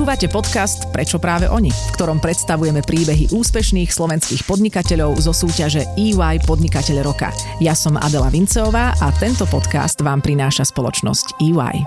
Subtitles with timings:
[0.00, 6.40] Počúvate podcast Prečo práve oni, v ktorom predstavujeme príbehy úspešných slovenských podnikateľov zo súťaže EY
[6.48, 7.28] Podnikateľ roka.
[7.60, 11.84] Ja som Adela Vinceová a tento podcast vám prináša spoločnosť EY.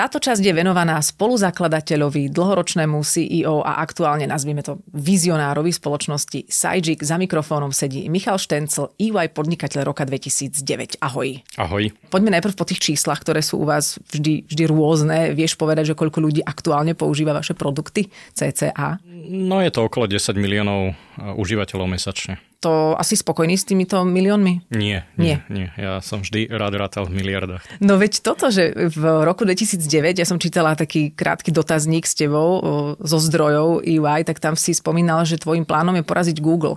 [0.00, 7.04] Táto časť je venovaná spoluzakladateľovi, dlhoročnému CEO a aktuálne nazvime to vizionárovi spoločnosti Sajik.
[7.04, 11.04] Za mikrofónom sedí Michal Štencel, EY podnikateľ roka 2009.
[11.04, 11.44] Ahoj.
[11.60, 11.92] Ahoj.
[12.08, 15.36] Poďme najprv po tých číslach, ktoré sú u vás vždy, vždy rôzne.
[15.36, 19.04] Vieš povedať, že koľko ľudí aktuálne používa vaše produkty CCA?
[19.28, 24.68] No je to okolo 10 miliónov uh, užívateľov mesačne to asi spokojný s týmito miliónmi?
[24.76, 25.72] Nie, nie, nie.
[25.80, 27.64] Ja som vždy rád rátal v miliardách.
[27.80, 32.60] No veď toto, že v roku 2009 ja som čítala taký krátky dotazník s tebou
[33.00, 36.76] zo zdrojov EY, tak tam si spomínal, že tvojim plánom je poraziť Google.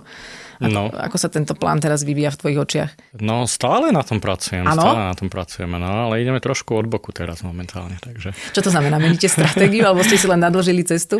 [0.62, 0.82] Ako, no.
[0.90, 2.90] ako sa tento plán teraz vyvíja v tvojich očiach?
[3.18, 4.78] No stále na tom pracujem, ano?
[4.78, 7.98] stále na tom pracujeme, no ale ideme trošku od boku teraz momentálne.
[7.98, 8.34] Takže.
[8.54, 9.02] Čo to znamená?
[9.02, 11.18] Meníte stratégiu alebo ste si len nadložili cestu?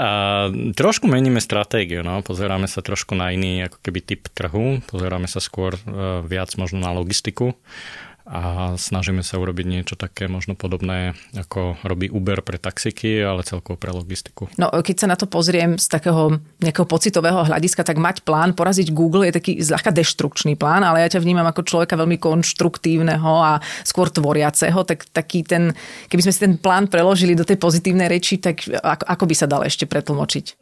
[0.00, 2.24] A, trošku meníme stratégiu, no.
[2.24, 6.80] pozeráme sa trošku na iný ako keby typ trhu, pozeráme sa skôr uh, viac možno
[6.80, 7.56] na logistiku
[8.22, 13.74] a snažíme sa urobiť niečo také možno podobné, ako robí Uber pre taxiky, ale celkovo
[13.74, 14.46] pre logistiku.
[14.54, 18.94] No keď sa na to pozriem z takého nejakého pocitového hľadiska, tak mať plán poraziť
[18.94, 23.58] Google je taký zľahka deštrukčný plán, ale ja ťa vnímam ako človeka veľmi konštruktívneho a
[23.82, 25.74] skôr tvoriaceho, tak taký ten,
[26.06, 29.46] keby sme si ten plán preložili do tej pozitívnej reči, tak ako, ako by sa
[29.50, 30.61] dal ešte pretlmočiť?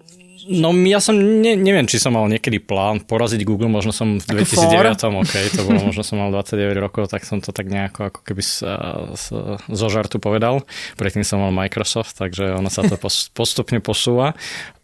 [0.50, 4.42] No ja som, ne, neviem, či som mal niekedy plán poraziť Google, možno som v
[4.42, 8.20] 2009, ok, to bolo, možno som mal 29 rokov, tak som to tak nejako ako
[8.26, 8.66] keby z,
[9.14, 9.26] z,
[9.62, 10.66] zo žartu povedal.
[10.98, 12.98] Predtým som mal Microsoft, takže ono sa to
[13.38, 14.34] postupne posúva.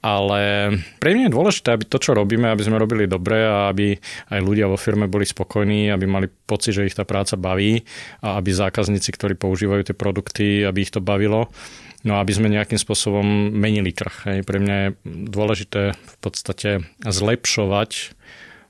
[0.07, 0.71] Ale
[1.03, 3.99] pre mňa je dôležité, aby to, čo robíme, aby sme robili dobre a aby
[4.31, 7.83] aj ľudia vo firme boli spokojní, aby mali pocit, že ich tá práca baví
[8.23, 11.51] a aby zákazníci, ktorí používajú tie produkty, aby ich to bavilo.
[12.07, 14.31] No aby sme nejakým spôsobom menili trh.
[14.31, 14.39] Hej.
[14.47, 14.89] Pre mňa je
[15.27, 18.15] dôležité v podstate zlepšovať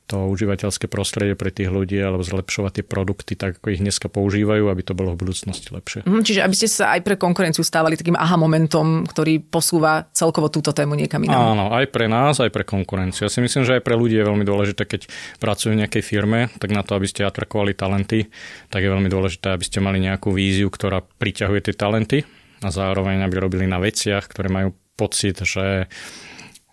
[0.06, 4.70] to užívateľské prostredie pre tých ľudí alebo zlepšovať tie produkty tak, ako ich dneska používajú,
[4.70, 6.06] aby to bolo v budúcnosti lepšie.
[6.06, 10.46] Mm, čiže aby ste sa aj pre konkurenciu stávali takým aha momentom, ktorý posúva celkovo
[10.46, 11.58] túto tému niekam inám.
[11.58, 13.26] Áno, aj pre nás, aj pre konkurenciu.
[13.26, 15.10] Ja si myslím, že aj pre ľudí je veľmi dôležité, keď
[15.42, 18.30] pracujú v nejakej firme, tak na to, aby ste atrakovali talenty,
[18.70, 22.22] tak je veľmi dôležité, aby ste mali nejakú víziu, ktorá priťahuje tie talenty
[22.62, 25.90] a zároveň aby robili na veciach, ktoré majú pocit, že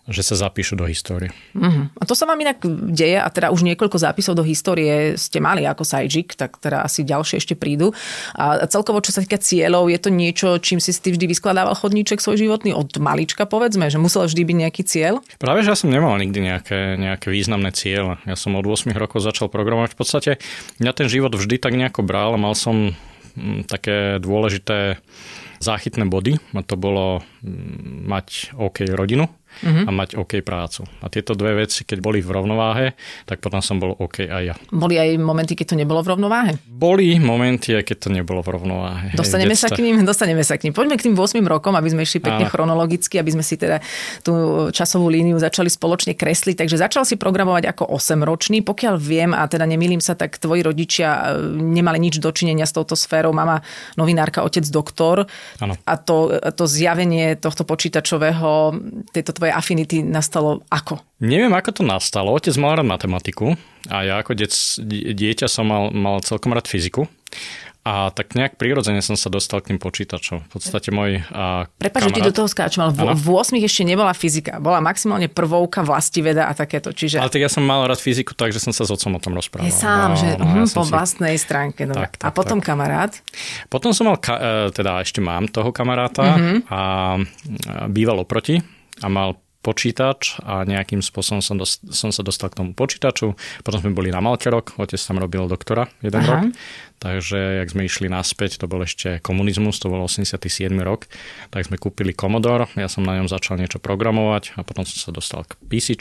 [0.04, 1.32] že sa zapíšu do histórie.
[1.56, 1.88] Uh-huh.
[1.96, 2.60] A to sa vám inak
[2.92, 7.08] deje a teda už niekoľko zápisov do histórie ste mali ako Sajik, tak teda asi
[7.08, 7.96] ďalšie ešte prídu.
[8.36, 12.20] A celkovo, čo sa týka cieľov, je to niečo, čím si ty vždy vyskladával chodníček
[12.20, 15.24] svoj životný od malička, povedzme, že musel vždy byť nejaký cieľ?
[15.40, 18.20] Práve, že ja som nemal nikdy nejaké, nejaké významné cieľ.
[18.28, 19.96] Ja som od 8 rokov začal programovať.
[19.96, 20.30] V podstate
[20.84, 22.92] mňa ten život vždy tak nejako bral a mal som
[23.40, 25.00] mm, také dôležité
[25.60, 26.38] záchytné body.
[26.54, 29.28] A to bolo mm, mať OK rodinu,
[29.62, 29.86] uh-huh.
[29.86, 30.88] a mať OK prácu.
[31.04, 32.86] A tieto dve veci, keď boli v rovnováhe,
[33.28, 34.54] tak potom som bol OK aj ja.
[34.72, 36.52] Boli aj momenty, keď to nebolo v rovnováhe?
[36.66, 39.06] Boli momenty, aj keď to nebolo v rovnováhe.
[39.14, 40.02] Dostaneme sa k ním?
[40.02, 40.72] Dostaneme sa k ním.
[40.74, 42.52] Poďme k tým 8 rokom, aby sme išli pekne Ale...
[42.52, 43.78] chronologicky, aby sme si teda
[44.24, 46.64] tú časovú líniu začali spoločne kresliť.
[46.64, 48.64] Takže začal si programovať ako 8-ročný.
[48.64, 52.96] Pokiaľ viem, a teda nemýlim sa, tak tvoji rodičia e, nemali nič dočinenia s touto
[52.96, 53.30] sférou.
[53.34, 53.60] Mama
[54.00, 55.28] novinárka, otec doktor.
[55.60, 55.76] Ano.
[55.84, 58.76] A to, to zjavenie tohto počítačového,
[59.12, 61.04] tejto tvoje affinity nastalo ako?
[61.20, 62.32] Neviem, ako to nastalo.
[62.32, 63.60] Otec mal rád matematiku
[63.92, 64.56] a ja ako dec,
[65.12, 67.04] dieťa som mal, mal celkom rád fyziku.
[67.84, 70.48] A tak nejak prirodzene som sa dostal k tým počítačom.
[70.48, 73.84] V podstate môj a, Prepač, že ti do toho skáčem, ale v, v 8 ešte
[73.84, 74.56] nebola fyzika.
[74.56, 75.84] Bola maximálne prvovka,
[76.24, 76.96] veda a takéto.
[76.96, 77.20] Čiže...
[77.20, 79.68] Ale tak ja som mal rád fyziku, takže som sa s otcom o tom rozprával.
[79.68, 80.96] Je sám, no, že no, uh, po si...
[80.96, 81.84] vlastnej stránke.
[81.84, 81.92] No.
[81.92, 82.72] Tak, tak, a potom tak.
[82.72, 83.12] kamarát?
[83.68, 86.58] Potom som mal, ka- e, teda ešte mám toho kamaráta uh-huh.
[86.72, 86.80] a
[87.92, 88.64] býval oproti
[89.02, 93.32] a mal počítač a nejakým spôsobom som, dost, som sa dostal k tomu počítaču.
[93.64, 96.28] Potom sme boli na Malte rok, otec tam robil doktora jeden Aha.
[96.28, 96.42] rok.
[97.02, 100.40] Takže jak sme išli naspäť, to bol ešte komunizmus, to bol 87.
[100.80, 101.04] rok,
[101.52, 105.10] tak sme kúpili Commodore, ja som na ňom začal niečo programovať a potom som sa
[105.12, 106.00] dostal k PC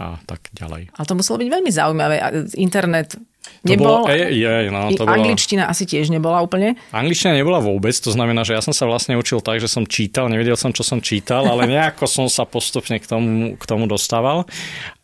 [0.00, 0.96] a tak ďalej.
[0.96, 2.16] Ale to muselo byť veľmi zaujímavé.
[2.56, 3.20] Internet
[3.60, 6.80] Nebol, bolo, je, je, no, to angličtina bolo, asi tiež nebola úplne?
[6.96, 10.32] Angličtina nebola vôbec, to znamená, že ja som sa vlastne učil tak, že som čítal,
[10.32, 14.48] nevedel som, čo som čítal, ale nejako som sa postupne k tomu, k tomu dostával.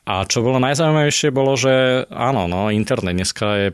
[0.08, 3.68] A čo bolo najzaujímavejšie, bolo, že áno, no, internet dneska je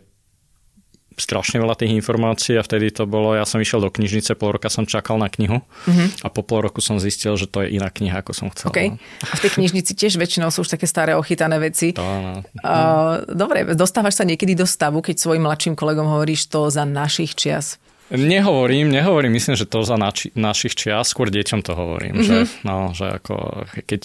[1.17, 4.73] strašne veľa tých informácií a vtedy to bolo, ja som išiel do knižnice, pol roka
[4.73, 6.09] som čakal na knihu uh-huh.
[6.25, 8.73] a po pol roku som zistil, že to je iná kniha, ako som chcel.
[8.73, 8.89] Okay.
[8.95, 9.01] No.
[9.29, 11.95] A v tej knižnici tiež väčšinou sú už také staré ochytané veci.
[11.95, 12.41] To, no.
[12.65, 17.37] uh, dobre, dostávaš sa niekedy do stavu, keď svojim mladším kolegom hovoríš to za našich
[17.37, 17.83] čias?
[18.13, 22.29] Nehovorím, nehovorím, myslím, že to za nači, našich čias, skôr deťom to hovorím, mm-hmm.
[22.29, 24.03] že, no, že ako, keď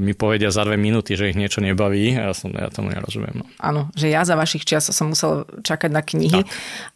[0.00, 3.44] mi povedia za dve minúty, že ich niečo nebaví, ja, som, ja tomu nerozumiem.
[3.44, 3.44] No.
[3.60, 6.48] Áno, že ja za vašich čias som musel čakať na knihy tak.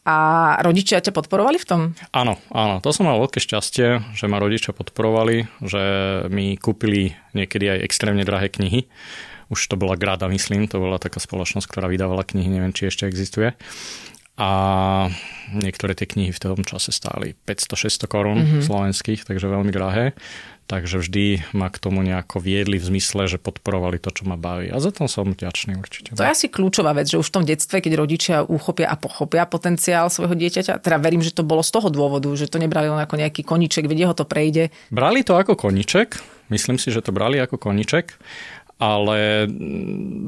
[0.09, 0.17] a
[0.65, 1.81] rodičia ťa podporovali v tom?
[2.17, 5.83] Áno, áno, to som mal veľké šťastie, že ma rodičia podporovali, že
[6.33, 8.89] mi kúpili niekedy aj extrémne drahé knihy
[9.53, 13.05] už to bola Grada, myslím, to bola taká spoločnosť, ktorá vydávala knihy, neviem, či ešte
[13.05, 13.53] existuje.
[14.35, 14.51] A
[15.55, 18.63] niektoré tie knihy v tom čase stáli 500-600 korún mm-hmm.
[18.67, 20.19] slovenských, takže veľmi drahé.
[20.65, 24.73] Takže vždy ma k tomu nejako viedli v zmysle, že podporovali to, čo ma baví.
[24.73, 26.17] A za to som vďačný určite.
[26.17, 29.45] To je asi kľúčová vec, že už v tom detstve, keď rodičia uchopia a pochopia
[29.45, 32.97] potenciál svojho dieťaťa, teda verím, že to bolo z toho dôvodu, že to nebrali len
[32.97, 34.73] ako nejaký koniček, vedie ho to prejde.
[34.89, 36.17] Brali to ako koniček,
[36.49, 38.17] myslím si, že to brali ako koniček
[38.85, 39.49] ale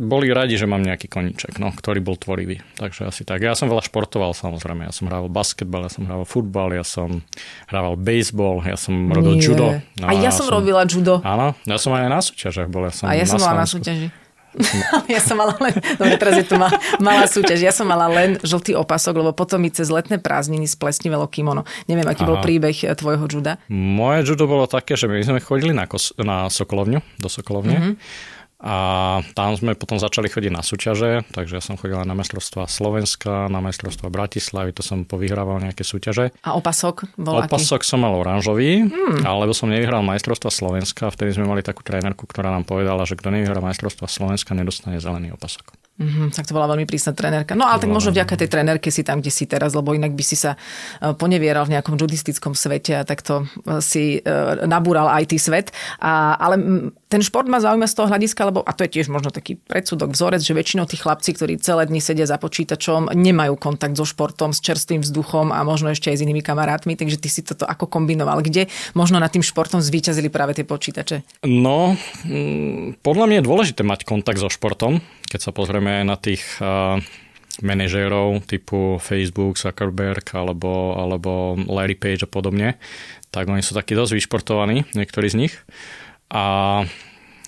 [0.00, 2.64] boli radi, že mám nejaký koniček, no, ktorý bol tvorivý.
[2.81, 3.44] Takže asi tak.
[3.44, 4.88] Ja som veľa športoval samozrejme.
[4.88, 7.20] Ja som hrával basketbal, ja som hrával futbal, ja som
[7.69, 9.44] hrával baseball, ja som robil Nie.
[9.44, 9.67] judo.
[10.00, 11.20] No, a ja, ja som, som robila judo.
[11.20, 12.88] Áno, ja som aj na súťažiach bol.
[12.88, 14.08] Ja som a ja som bola na súťaži.
[15.12, 18.41] ja som mala len, dobre, teraz je tu ma, malá súťaž, ja som mala len
[18.41, 21.69] žltý opasok, lebo potom mi cez letné prázdniny splesnivelo kimono.
[21.93, 22.31] Neviem, aký Aha.
[22.32, 23.61] bol príbeh tvojho juda.
[23.69, 27.76] Moje judo bolo také, že my sme chodili na, kos- na Sokolovňu, do Sokolovne.
[27.76, 28.75] Mm-hmm a
[29.37, 33.61] tam sme potom začali chodiť na súťaže, takže ja som chodil na majstrovstva Slovenska, na
[33.61, 36.32] majstrovstva Bratislavy, to som povyhrával nejaké súťaže.
[36.41, 37.91] A opasok bol Opasok aký?
[37.93, 39.29] som mal oranžový, hmm.
[39.29, 43.29] alebo som nevyhral majstrovstva Slovenska, vtedy sme mali takú trénerku, ktorá nám povedala, že kto
[43.29, 45.76] nevyhrá majstrovstva Slovenska, nedostane zelený opasok.
[45.97, 47.56] Mm-hmm, tak to bola veľmi prísna trenérka.
[47.56, 50.20] No ale tak možno vďaka tej trenérke si tam, kde si teraz, lebo inak by
[50.20, 50.61] si sa
[51.00, 54.29] e, ponevieral v nejakom judistickom svete a takto e, si e,
[54.69, 55.73] nabúral aj ty svet.
[55.97, 56.61] A, ale
[57.06, 60.11] ten šport ma zaujíma z toho hľadiska, lebo, a to je tiež možno taký predsudok,
[60.11, 64.50] vzorec, že väčšinou tí chlapci, ktorí celé dni sedia za počítačom, nemajú kontakt so športom,
[64.50, 67.87] s čerstvým vzduchom a možno ešte aj s inými kamarátmi, takže ty si toto ako
[67.87, 68.43] kombinoval.
[68.43, 68.67] Kde
[68.99, 71.47] možno nad tým športom zvíťazili práve tie počítače?
[71.47, 71.94] No,
[73.06, 74.99] podľa mňa je dôležité mať kontakt so športom,
[75.31, 76.99] keď sa pozrieme na tých uh,
[77.62, 82.76] manažérov typu Facebook, Zuckerberg alebo, alebo Larry Page a podobne,
[83.31, 85.55] tak oni sú takí dosť vyšportovaní, niektorí z nich.
[86.31, 86.84] A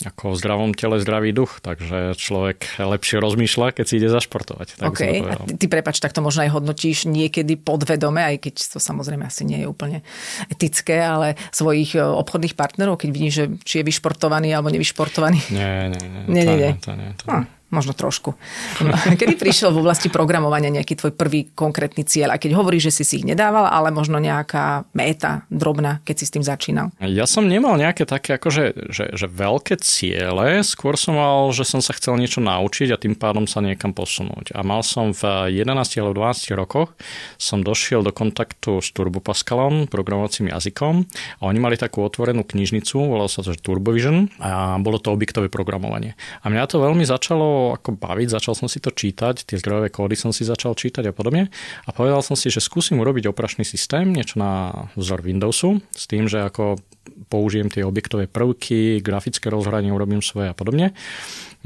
[0.06, 4.78] ako v zdravom tele zdravý duch, takže človek lepšie rozmýšľa, keď si ide zašportovať.
[4.78, 8.54] Tak OK, a ty, ty prepač, tak to možno aj hodnotíš niekedy podvedome, aj keď
[8.62, 10.06] to samozrejme asi nie je úplne
[10.46, 15.50] etické, ale svojich e, obchodných partnerov, keď vidíš, že či je vyšportovaný alebo nevyšportovaný.
[15.50, 16.22] Nie, nie, nie.
[16.30, 16.72] nie, nie, nie.
[16.78, 17.42] To, nie, to, nie.
[17.42, 17.57] Hm.
[17.69, 18.32] Možno trošku.
[19.20, 22.32] Kedy prišiel v oblasti programovania nejaký tvoj prvý konkrétny cieľ?
[22.32, 26.25] A keď hovoríš, že si si ich nedával, ale možno nejaká méta drobná, keď si
[26.25, 26.88] s tým začínal?
[27.05, 31.85] Ja som nemal nejaké také akože, že, že veľké ciele, skôr som mal, že som
[31.85, 34.56] sa chcel niečo naučiť a tým pádom sa niekam posunúť.
[34.56, 35.69] A mal som v 11
[36.00, 36.97] alebo 12 rokoch
[37.37, 41.05] som došiel do kontaktu s Turbo Pascalom, programovacím jazykom
[41.37, 45.53] a oni mali takú otvorenú knižnicu, volalo sa to že Turbovision a bolo to objektové
[45.53, 46.17] programovanie.
[46.41, 50.14] A mňa to veľmi začalo ako baviť, začal som si to čítať, tie zdrojové kódy
[50.14, 51.50] som si začal čítať a podobne
[51.84, 56.31] a povedal som si, že skúsim urobiť operačný systém, niečo na vzor Windowsu, s tým,
[56.31, 56.78] že ako
[57.26, 60.94] použijem tie objektové prvky, grafické rozhranie urobím svoje a podobne.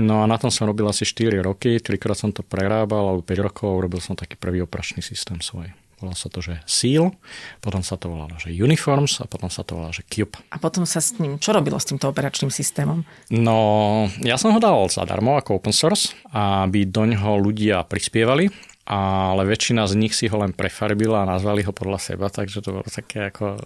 [0.00, 3.46] No a na tom som robil asi 4 roky, trikrát som to prerábal, alebo 5
[3.46, 5.81] rokov, urobil som taký prvý operačný systém svoj.
[6.02, 7.14] Volalo sa to, že Seal,
[7.62, 10.34] potom sa to volalo, že Uniforms a potom sa to volalo, že Cube.
[10.50, 13.06] A potom sa s ním, čo robilo s týmto operačným systémom?
[13.30, 18.50] No, ja som ho dal zadarmo ako open source, aby do ňoho ľudia prispievali
[18.82, 22.74] ale väčšina z nich si ho len prefarbila a nazvali ho podľa seba, takže to
[22.74, 23.58] bolo také ako e,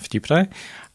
[0.00, 0.48] vtipné.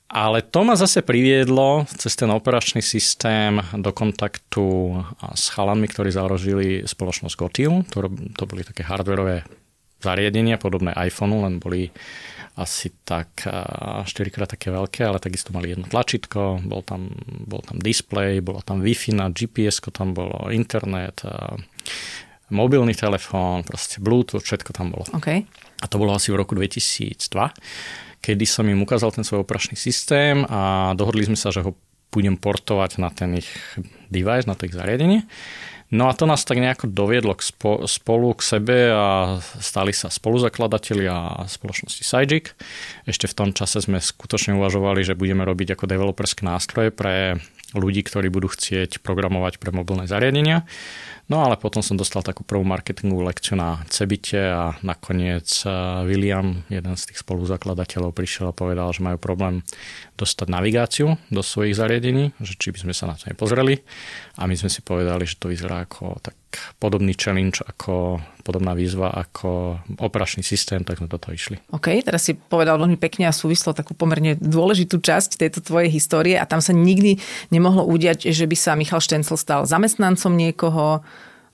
[0.07, 4.95] Ale to ma zase priviedlo cez ten operačný systém do kontaktu
[5.35, 7.83] s chalami, ktorí založili spoločnosť Gotil.
[7.91, 8.07] To,
[8.39, 9.43] to boli také hardwareové
[10.03, 11.89] zariadenia, podobné iPhoneu, len boli
[12.57, 17.13] asi tak 4 krát také veľké, ale takisto mali jedno tlačítko, bol tam,
[17.45, 21.21] bol tam display, bolo tam Wi-Fi na GPS, tam bolo internet,
[22.49, 25.05] mobilný telefón, proste Bluetooth, všetko tam bolo.
[25.21, 25.45] Okay.
[25.77, 27.13] A to bolo asi v roku 2002,
[28.25, 31.77] kedy som im ukázal ten svoj operačný systém a dohodli sme sa, že ho
[32.09, 33.51] budem portovať na ten ich
[34.09, 35.29] device, na to ich zariadenie.
[35.87, 40.11] No a to nás tak nejako doviedlo k spo, spolu k sebe a stali sa
[40.11, 42.59] spoluzakladatelia spoločnosti Sajik.
[43.07, 47.39] Ešte v tom čase sme skutočne uvažovali, že budeme robiť ako developerské nástroje pre
[47.71, 50.67] ľudí, ktorí budú chcieť programovať pre mobilné zariadenia.
[51.27, 55.71] No ale potom som dostal takú prvú marketingovú lekciu na Cebite a nakoniec eh,
[56.07, 59.59] William, jeden z tých spoluzakladateľov, prišiel a povedal, že majú problém
[60.15, 63.83] dostať navigáciu do svojich zariadení, že či by sme sa na to nepozreli.
[64.39, 66.33] A my sme si povedali, že to vyzerá ako tak
[66.79, 71.59] podobný challenge ako podobná výzva ako operačný systém, tak sme toto išli.
[71.75, 76.39] OK, teraz si povedal veľmi pekne a súvislo takú pomerne dôležitú časť tejto tvojej histórie
[76.39, 77.19] a tam sa nikdy
[77.51, 81.03] nemohlo udiať, že by sa Michal Štencel stal zamestnancom niekoho,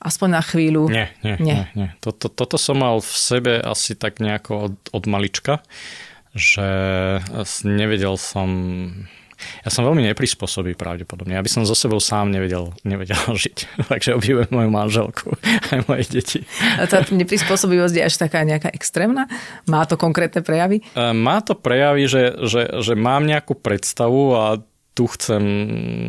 [0.03, 0.91] aspoň na chvíľu.
[0.91, 1.55] Nie, nie, nie.
[1.55, 1.89] nie, nie.
[2.03, 5.63] Toto, toto som mal v sebe asi tak nejako od, od malička,
[6.35, 6.67] že
[7.63, 8.49] nevedel som
[9.63, 11.35] ja som veľmi neprispôsobý pravdepodobne.
[11.35, 13.87] Ja by som so sebou sám nevedel, nevedel žiť.
[13.91, 15.27] Takže obdivujem moju manželku
[15.73, 16.39] aj moje deti.
[16.79, 19.27] A tá neprispôsobivosť je až taká nejaká extrémna?
[19.67, 20.83] Má to konkrétne prejavy?
[20.95, 24.43] E, má to prejavy, že, že, že mám nejakú predstavu a
[24.93, 25.41] tu chcem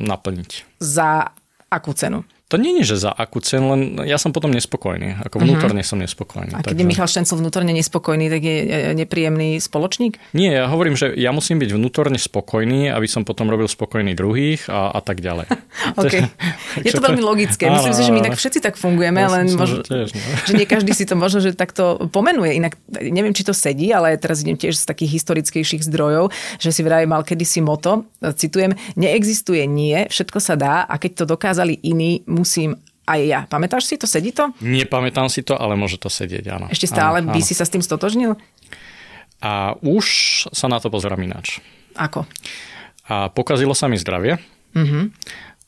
[0.04, 0.78] naplniť.
[0.78, 1.32] Za
[1.72, 2.22] akú cenu?
[2.52, 5.16] To nie je, že za akú cenu, len ja som potom nespokojný.
[5.24, 5.44] Ako mhm.
[5.48, 5.96] vnútorne uh-huh.
[5.96, 6.52] som nespokojný.
[6.52, 6.82] A keď takže...
[6.84, 8.56] je Michal Štencel vnútorne nespokojný, tak je
[8.92, 10.20] nepríjemný spoločník?
[10.36, 14.68] Nie, ja hovorím, že ja musím byť vnútorne spokojný, aby som potom robil spokojný druhých
[14.68, 15.48] a, a tak ďalej.
[16.00, 16.28] okay.
[16.84, 17.72] Je to veľmi logické.
[17.72, 20.20] Myslím si, že my tak všetci tak fungujeme, ja len možno, tiež, no.
[20.44, 22.60] že nie každý si to možno, že takto pomenuje.
[22.60, 26.28] Inak neviem, či to sedí, ale teraz idem tiež z takých historickejších zdrojov,
[26.60, 31.24] že si vraj mal kedysi moto, citujem, neexistuje nie, všetko sa dá a keď to
[31.24, 33.40] dokázali iní, musím aj ja.
[33.44, 34.08] Pamätáš si to?
[34.08, 34.50] Sedí to?
[34.64, 36.66] Nepamätám si to, ale môže to sedieť, áno.
[36.72, 37.46] Ešte stále áno, by áno.
[37.46, 38.36] si sa s tým stotožnil?
[39.44, 40.06] A už
[40.56, 41.60] sa na to pozerám ináč.
[42.00, 42.24] Ako?
[43.04, 44.40] A pokazilo sa mi zdravie.
[44.72, 45.12] Uh-huh.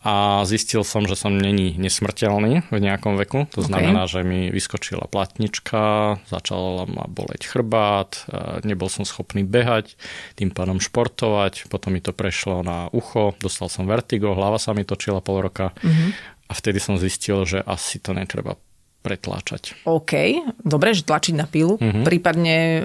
[0.06, 3.50] A zistil som, že som není nesmrteľný v nejakom veku.
[3.58, 3.68] To okay.
[3.68, 8.22] znamená, že mi vyskočila platnička, začala ma boleť chrbát,
[8.62, 9.98] nebol som schopný behať,
[10.38, 14.86] tým pádom športovať, potom mi to prešlo na ucho, dostal som vertigo, hlava sa mi
[14.86, 15.74] točila pol roka.
[15.82, 16.14] Uh-huh
[16.46, 18.54] a vtedy som zistil, že asi to netreba
[19.02, 19.78] pretláčať.
[19.86, 22.02] OK, dobre, že tlačiť na pilu, uh-huh.
[22.02, 22.84] prípadne, e,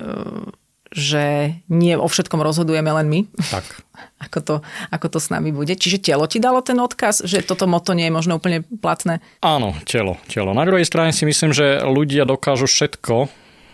[0.93, 3.19] že nie o všetkom rozhodujeme len my.
[3.49, 3.65] Tak.
[4.29, 4.55] ako, to,
[4.93, 5.73] ako to s nami bude.
[5.73, 9.25] Čiže telo ti dalo ten odkaz, že toto moto nie je možno úplne platné?
[9.41, 10.21] Áno, telo.
[10.29, 10.53] telo.
[10.53, 13.29] Na druhej strane si myslím, že ľudia dokážu všetko,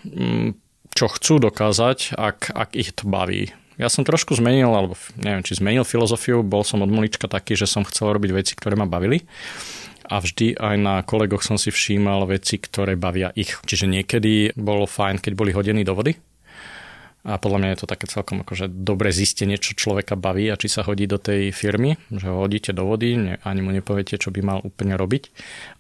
[0.08, 0.50] mm,
[0.96, 3.52] čo chcú dokázať, ak, ak ich to baví.
[3.78, 7.70] Ja som trošku zmenil, alebo neviem, či zmenil filozofiu, bol som od malička taký, že
[7.70, 9.22] som chcel robiť veci, ktoré ma bavili
[10.08, 13.60] a vždy aj na kolegoch som si všímal veci, ktoré bavia ich.
[13.68, 16.16] Čiže niekedy bolo fajn, keď boli hodení do vody.
[17.28, 20.72] A podľa mňa je to také celkom akože dobré zistenie, čo človeka baví a či
[20.72, 24.32] sa hodí do tej firmy, že ho hodíte do vody, ne, ani mu nepoviete, čo
[24.32, 25.28] by mal úplne robiť.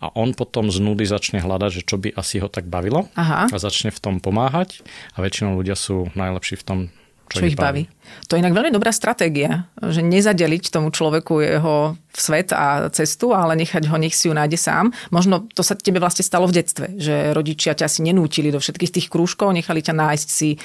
[0.03, 3.47] A on potom z nudy začne hľadať, že čo by asi ho tak bavilo Aha.
[3.47, 4.83] a začne v tom pomáhať.
[5.15, 6.79] A väčšinou ľudia sú najlepší v tom,
[7.29, 7.85] čo, čo ich baví.
[7.85, 7.96] baví.
[8.27, 13.53] To je inak veľmi dobrá stratégia, že nezadeliť tomu človeku jeho svet a cestu, ale
[13.53, 14.89] nechať ho, nech si ju nájde sám.
[15.13, 18.93] Možno to sa tebe vlastne stalo v detstve, že rodičia ťa si nenútili do všetkých
[18.97, 20.57] tých krúžkov, nechali ťa nájsť si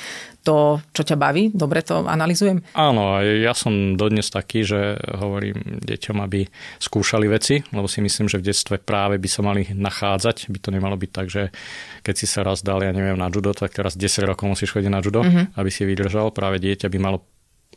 [0.42, 1.54] to, čo ťa baví?
[1.54, 2.66] Dobre to analizujem?
[2.74, 6.50] Áno, ja som dodnes taký, že hovorím deťom, aby
[6.82, 10.50] skúšali veci, lebo si myslím, že v detstve práve by sa mali nachádzať.
[10.50, 11.54] By to nemalo byť tak, že
[12.02, 14.90] keď si sa raz dal, ja neviem, na judo, tak teraz 10 rokov musíš chodiť
[14.90, 15.54] na judo, uh-huh.
[15.54, 16.34] aby si vydržal.
[16.34, 17.22] Práve dieťa by malo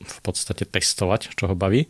[0.01, 1.87] v podstate testovať, čo ho baví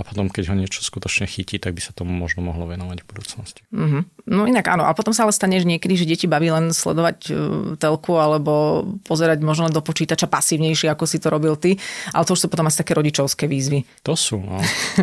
[0.00, 3.62] potom, keď ho niečo skutočne chytí, tak by sa tomu možno mohlo venovať v budúcnosti.
[3.70, 4.02] Mm-hmm.
[4.34, 4.88] No inak áno.
[4.88, 7.36] A potom sa ale stane, že niekedy, že deti baví len sledovať uh,
[7.78, 11.76] telku alebo pozerať možno do počítača pasívnejšie, ako si to robil ty.
[12.10, 13.86] Ale to už sú potom asi také rodičovské výzvy.
[14.02, 14.58] To sú, no.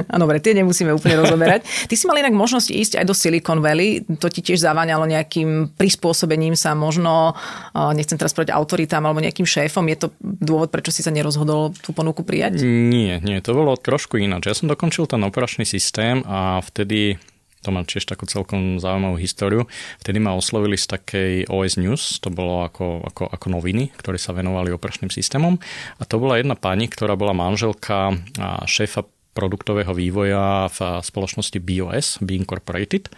[0.10, 1.64] Áno, dobre, tie nemusíme úplne rozoberať.
[1.88, 4.04] Ty si mal inak možnosť ísť aj do Silicon Valley.
[4.20, 9.46] To ti tiež zaváňalo nejakým prispôsobením sa možno, uh, nechcem teraz povedať autoritám alebo nejakým
[9.46, 9.86] šéfom.
[9.88, 12.39] Je to dôvod, prečo si sa nerozhodol tú ponuku prijať?
[12.64, 14.48] Nie, nie, to bolo trošku ináč.
[14.48, 17.20] Ja som dokončil ten operačný systém a vtedy
[17.60, 19.68] to má tiež takú celkom zaujímavú históriu.
[20.00, 24.32] Vtedy ma oslovili z takej OS News, to bolo ako, ako, ako noviny, ktoré sa
[24.32, 25.60] venovali operačným systémom.
[26.00, 28.16] A to bola jedna pani, ktorá bola manželka
[28.64, 29.04] šéfa
[29.36, 33.12] produktového vývoja v spoločnosti BOS, B Incorporated.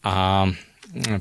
[0.00, 0.48] A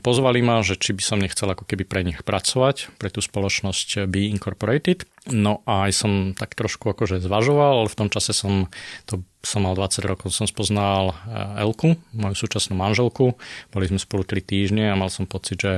[0.01, 4.07] pozvali ma, že či by som nechcel ako keby pre nich pracovať, pre tú spoločnosť
[4.07, 5.07] B Incorporated.
[5.31, 8.69] No a aj som tak trošku akože zvažoval, ale v tom čase som,
[9.09, 13.37] to som mal 20 rokov, som spoznal eh, Elku, moju súčasnú manželku.
[13.73, 15.73] Boli sme spolu 3 týždne a mal som pocit, že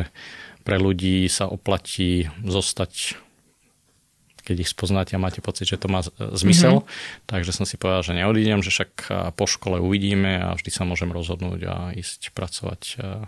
[0.63, 3.24] pre ľudí sa oplatí zostať
[4.48, 6.80] keď ich spoznáte a máte pocit, že to má zmysel.
[6.80, 7.27] Mm-hmm.
[7.27, 10.88] Takže som si povedal, že neodídem, že však eh, po škole uvidíme a vždy sa
[10.88, 13.27] môžem rozhodnúť a ísť pracovať eh,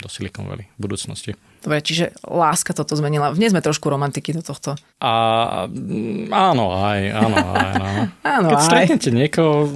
[0.00, 1.36] do Silicon Valley v budúcnosti.
[1.60, 3.36] Dobre, čiže láska toto zmenila.
[3.36, 4.80] Vnie sme trošku romantiky do tohto.
[5.04, 5.12] A
[6.32, 7.72] áno, aj, áno, aj.
[7.76, 7.86] No.
[8.40, 8.64] áno, Keď aj.
[8.64, 9.68] stretnete niekoho,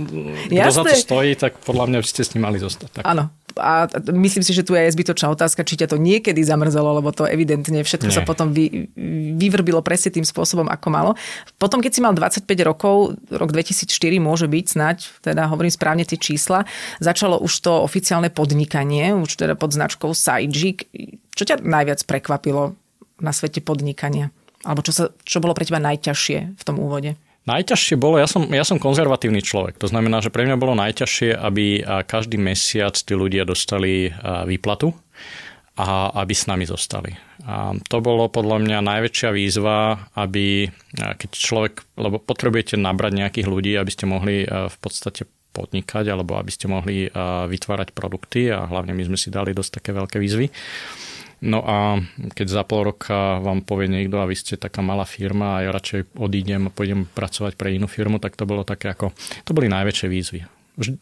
[0.49, 3.01] kto za to stojí, tak podľa mňa by ste s ním mali zostať.
[3.01, 3.05] Tak.
[3.05, 3.29] Áno,
[3.59, 7.27] a myslím si, že tu je zbytočná otázka, či ťa to niekedy zamrzelo, lebo to
[7.27, 8.17] evidentne všetko Nie.
[8.19, 8.91] sa potom vy,
[9.39, 11.11] vyvrbilo presne tým spôsobom, ako malo.
[11.59, 16.19] Potom, keď si mal 25 rokov, rok 2004 môže byť snať, teda hovorím správne tie
[16.19, 16.67] čísla,
[16.99, 20.87] začalo už to oficiálne podnikanie, už teda pod značkou Sajik.
[21.35, 22.79] Čo ťa najviac prekvapilo
[23.23, 24.31] na svete podnikania?
[24.65, 27.21] Alebo čo, sa, čo bolo pre teba najťažšie v tom úvode?
[27.45, 31.37] Najťažšie bolo, ja som, ja som konzervatívny človek, to znamená, že pre mňa bolo najťažšie,
[31.37, 34.09] aby každý mesiac tí ľudia dostali
[34.49, 34.97] výplatu
[35.77, 37.13] a aby s nami zostali.
[37.45, 43.77] A to bolo podľa mňa najväčšia výzva, aby keď človek, lebo potrebujete nabrať nejakých ľudí,
[43.77, 47.13] aby ste mohli v podstate podnikať alebo aby ste mohli
[47.51, 50.49] vytvárať produkty a hlavne my sme si dali dosť také veľké výzvy
[51.45, 52.01] No a
[52.33, 55.71] keď za pol roka vám povie niekto a vy ste taká malá firma a ja
[55.77, 59.13] radšej odídem a pôjdem pracovať pre inú firmu, tak to bolo také ako,
[59.45, 60.41] to boli najväčšie výzvy.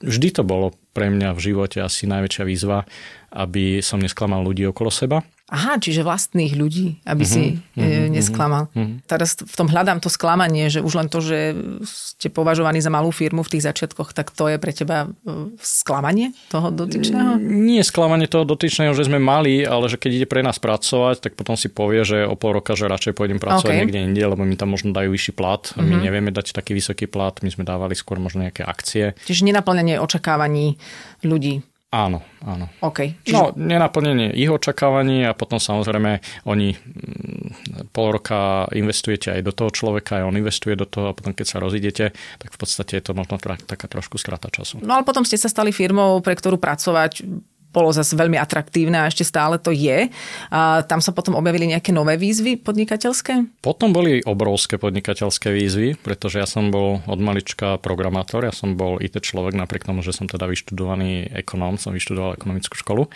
[0.02, 2.84] Vždy to bolo pre mňa v živote asi najväčšia výzva,
[3.32, 8.72] aby som nesklamal ľudí okolo seba Aha, čiže vlastných ľudí, aby si uh-huh, nesklamal.
[8.72, 9.04] Uh-huh.
[9.04, 11.52] Teraz v tom hľadám to sklamanie, že už len to, že
[11.84, 16.32] ste považovaní za malú firmu v tých začiatkoch, tak to je pre teba e, sklamanie
[16.48, 17.36] toho dotyčného?
[17.36, 21.32] Nie sklamanie toho dotyčného, že sme mali, ale že keď ide pre nás pracovať, tak
[21.36, 23.80] potom si povie, že o pol roka, že radšej pôjdem pracovať okay.
[23.84, 25.68] niekde inde, lebo mi tam možno dajú vyšší plat.
[25.68, 25.84] Uh-huh.
[25.84, 29.12] My nevieme dať taký vysoký plat, my sme dávali skôr možno nejaké akcie.
[29.28, 30.80] Čiže nenaplňanie očakávaní
[31.20, 31.60] ľudí.
[31.92, 32.72] Áno, áno.
[32.80, 33.20] Okay.
[33.20, 33.36] Čiže...
[33.36, 39.68] No, nenaplnenie ich očakávaní a potom samozrejme oni mm, pol roka investujete aj do toho
[39.68, 43.04] človeka, aj on investuje do toho a potom keď sa rozídete, tak v podstate je
[43.04, 44.80] to možno taká trošku strata času.
[44.80, 47.28] No ale potom ste sa stali firmou, pre ktorú pracovať
[47.72, 50.12] bolo zase veľmi atraktívne a ešte stále to je.
[50.52, 53.64] A tam sa potom objavili nejaké nové výzvy podnikateľské?
[53.64, 59.00] Potom boli obrovské podnikateľské výzvy, pretože ja som bol od malička programátor, ja som bol
[59.00, 63.08] IT človek, napriek tomu, že som teda vyštudovaný ekonóm, som vyštudoval ekonomickú školu,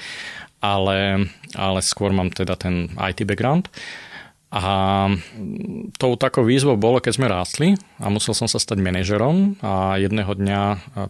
[0.65, 3.69] ale, ale skôr mám teda ten IT background.
[4.47, 5.11] A
[5.99, 10.33] tou takou výzvou bolo, keď sme rástli a musel som sa stať manažerom a jedného
[10.39, 10.61] dňa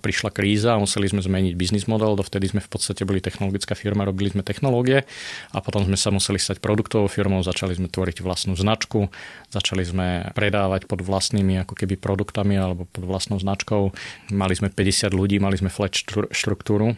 [0.01, 2.17] prišla kríza a museli sme zmeniť biznis model.
[2.17, 5.05] Dovtedy sme v podstate boli technologická firma, robili sme technológie
[5.53, 9.13] a potom sme sa museli stať produktovou firmou, začali sme tvoriť vlastnú značku,
[9.53, 13.93] začali sme predávať pod vlastnými ako keby produktami alebo pod vlastnou značkou.
[14.33, 15.93] Mali sme 50 ľudí, mali sme flat
[16.33, 16.97] štruktúru,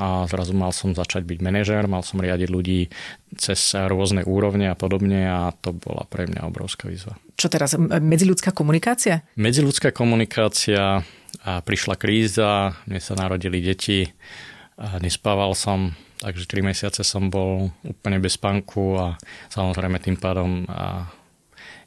[0.00, 2.88] a zrazu mal som začať byť manažér, mal som riadiť ľudí
[3.36, 7.20] cez rôzne úrovne a podobne a to bola pre mňa obrovská výzva.
[7.36, 9.28] Čo teraz, medziľudská komunikácia?
[9.36, 11.04] Medziľudská komunikácia,
[11.44, 14.08] a prišla kríza, mne sa narodili deti,
[14.80, 15.92] a nespával som,
[16.24, 19.06] takže 3 mesiace som bol úplne bez spánku a
[19.52, 21.12] samozrejme tým pádom a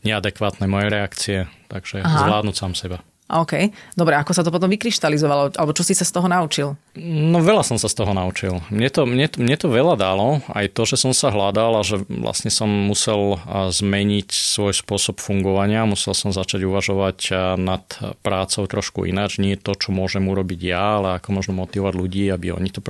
[0.05, 1.39] neadekvátne moje reakcie,
[1.73, 2.29] takže Aha.
[2.29, 3.01] zvládnuť sám seba.
[3.33, 3.73] OK.
[3.97, 5.57] Dobre, ako sa to potom vykryštalizovalo?
[5.57, 6.77] Alebo čo si sa z toho naučil?
[6.99, 8.61] No veľa som sa z toho naučil.
[8.69, 10.45] Mne to, mne, mne to veľa dalo.
[10.53, 13.41] Aj to, že som sa hľadal a že vlastne som musel
[13.73, 15.89] zmeniť svoj spôsob fungovania.
[15.89, 17.83] Musel som začať uvažovať nad
[18.21, 19.41] prácou trošku ináč.
[19.41, 22.85] Nie to, čo môžem urobiť ja, ale ako možno motivovať ľudí, aby oni to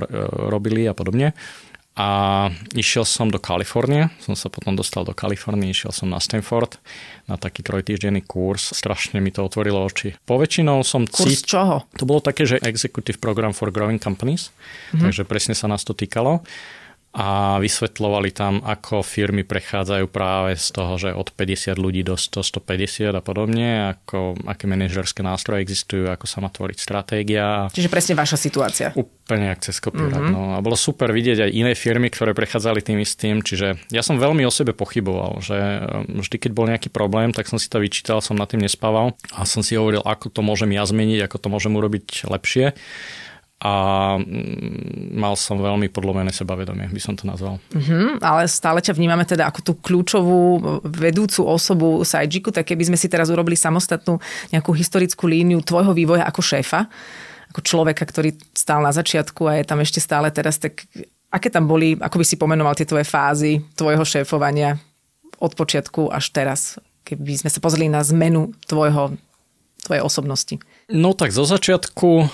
[0.52, 1.32] robili a podobne
[1.94, 6.82] a išiel som do Kalifornie, som sa potom dostal do Kalifornie, išiel som na Stanford
[7.30, 10.18] na taký trojtýždenný kurz, strašne mi to otvorilo oči.
[10.26, 11.06] Poväčšinou som...
[11.06, 11.46] Kurs cít...
[11.46, 11.86] čoho?
[11.94, 15.06] To bolo také, že Executive Program for Growing Companies, mm-hmm.
[15.06, 16.42] takže presne sa nás to týkalo
[17.14, 22.42] a vysvetľovali tam, ako firmy prechádzajú práve z toho, že od 50 ľudí do 100,
[22.42, 27.70] 150 a podobne, ako, aké manažerské nástroje existujú, ako sa má tvoriť stratégia.
[27.70, 28.90] Čiže presne vaša situácia.
[28.98, 30.26] Úplne ak cez kopírať.
[30.26, 30.34] Mm-hmm.
[30.34, 30.58] No.
[30.58, 33.46] A bolo super vidieť aj iné firmy, ktoré prechádzali tým istým.
[33.46, 37.46] Čiže ja som veľmi o sebe pochyboval, že um, vždy, keď bol nejaký problém, tak
[37.46, 40.74] som si to vyčítal, som nad tým nespával a som si hovoril, ako to môžem
[40.74, 42.74] ja zmeniť, ako to môžem urobiť lepšie
[43.64, 43.74] a
[44.20, 47.56] mm, mal som veľmi podlomené sebavedomie, by som to nazval.
[47.72, 50.40] Uh-huh, ale stále ťa vnímame teda ako tú kľúčovú
[50.84, 54.20] vedúcu osobu Sajjiku, tak keby sme si teraz urobili samostatnú
[54.52, 56.84] nejakú historickú líniu tvojho vývoja ako šéfa,
[57.56, 60.84] ako človeka, ktorý stál na začiatku a je tam ešte stále teraz, tak
[61.32, 64.76] aké tam boli, ako by si pomenoval tie tvoje fázy tvojho šéfovania
[65.40, 66.76] od počiatku až teraz,
[67.08, 69.16] keby sme sa pozreli na zmenu tvojho,
[69.84, 70.56] tvojej osobnosti?
[70.88, 72.28] No tak zo začiatku um,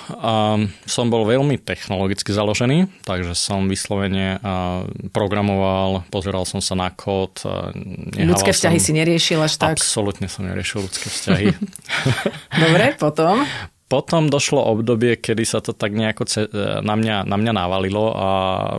[0.87, 7.43] som bol veľmi technologicky založený, takže som vyslovene uh, programoval, pozeral som sa na kód.
[7.43, 7.75] Uh,
[8.15, 9.79] ľudské vzťahy som, si neriešil až tak?
[9.79, 11.47] Absolutne som neriešil ľudské vzťahy.
[12.65, 13.43] Dobre, potom?
[13.91, 16.23] Potom došlo obdobie, kedy sa to tak nejako
[16.79, 18.29] na mňa, na mňa navalilo a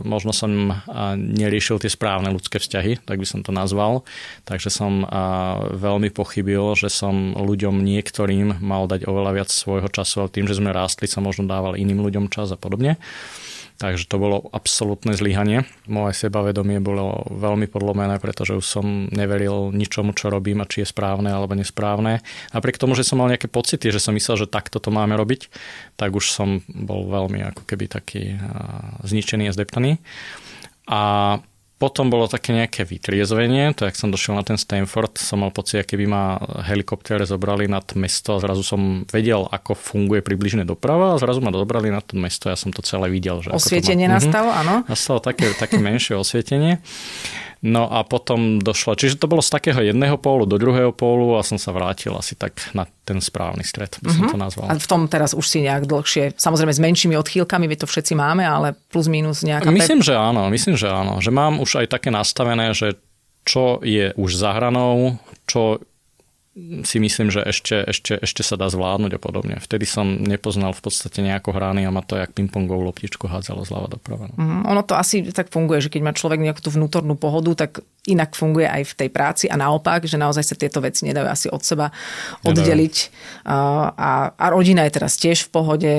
[0.08, 0.72] možno som
[1.20, 4.08] neriešil tie správne ľudské vzťahy, tak by som to nazval.
[4.48, 5.04] Takže som
[5.68, 10.56] veľmi pochybil, že som ľuďom niektorým mal dať oveľa viac svojho času, ale tým, že
[10.56, 12.96] sme rástli, sa možno dával iným ľuďom čas a podobne.
[13.82, 15.66] Takže to bolo absolútne zlyhanie.
[15.90, 20.92] Moje sebavedomie bolo veľmi podlomené, pretože už som neveril ničomu, čo robím a či je
[20.94, 22.22] správne alebo nesprávne.
[22.54, 25.50] Napriek tomu, že som mal nejaké pocity, že som myslel, že takto to máme robiť,
[25.98, 28.38] tak už som bol veľmi ako keby taký
[29.02, 29.98] zničený a zdeptaný.
[30.86, 31.02] A
[31.82, 35.82] potom bolo také nejaké vytriezvenie, to jak som došiel na ten Stanford, som mal pocit,
[35.82, 41.18] keby ma helikoptere zobrali nad mesto a zrazu som vedel, ako funguje približne doprava a
[41.18, 43.42] zrazu ma zobrali na to mesto, ja som to celé videl.
[43.42, 44.22] Že osvietenie má...
[44.22, 44.86] nastalo, áno?
[44.86, 46.78] Nastalo také, také menšie osvietenie.
[47.62, 51.46] No a potom došlo, čiže to bolo z takého jedného pólu do druhého pólu a
[51.46, 54.34] som sa vrátil asi tak na ten správny stred, by som uh-huh.
[54.34, 54.66] to nazval.
[54.66, 58.18] A v tom teraz už si nejak dlhšie, samozrejme s menšími odchýlkami, my to všetci
[58.18, 59.70] máme, ale plus minus nejaká...
[59.70, 61.22] Myslím, že áno, myslím, že áno.
[61.22, 62.98] Že mám už aj také nastavené, že
[63.46, 65.78] čo je už za hranou, čo
[66.84, 69.56] si myslím, že ešte, ešte, ešte sa dá zvládnuť a podobne.
[69.56, 73.88] Vtedy som nepoznal v podstate nejako hrány a ma to jak pingpongovú loptičku hádzalo zľava
[73.88, 74.28] doprava.
[74.28, 74.36] No.
[74.36, 77.80] Mm, ono to asi tak funguje, že keď má človek nejakú tú vnútornú pohodu, tak
[78.04, 81.48] inak funguje aj v tej práci a naopak, že naozaj sa tieto veci nedajú asi
[81.48, 81.88] od seba
[82.44, 82.96] oddeliť.
[83.48, 83.56] A,
[83.96, 85.92] a, a rodina je teraz tiež v pohode,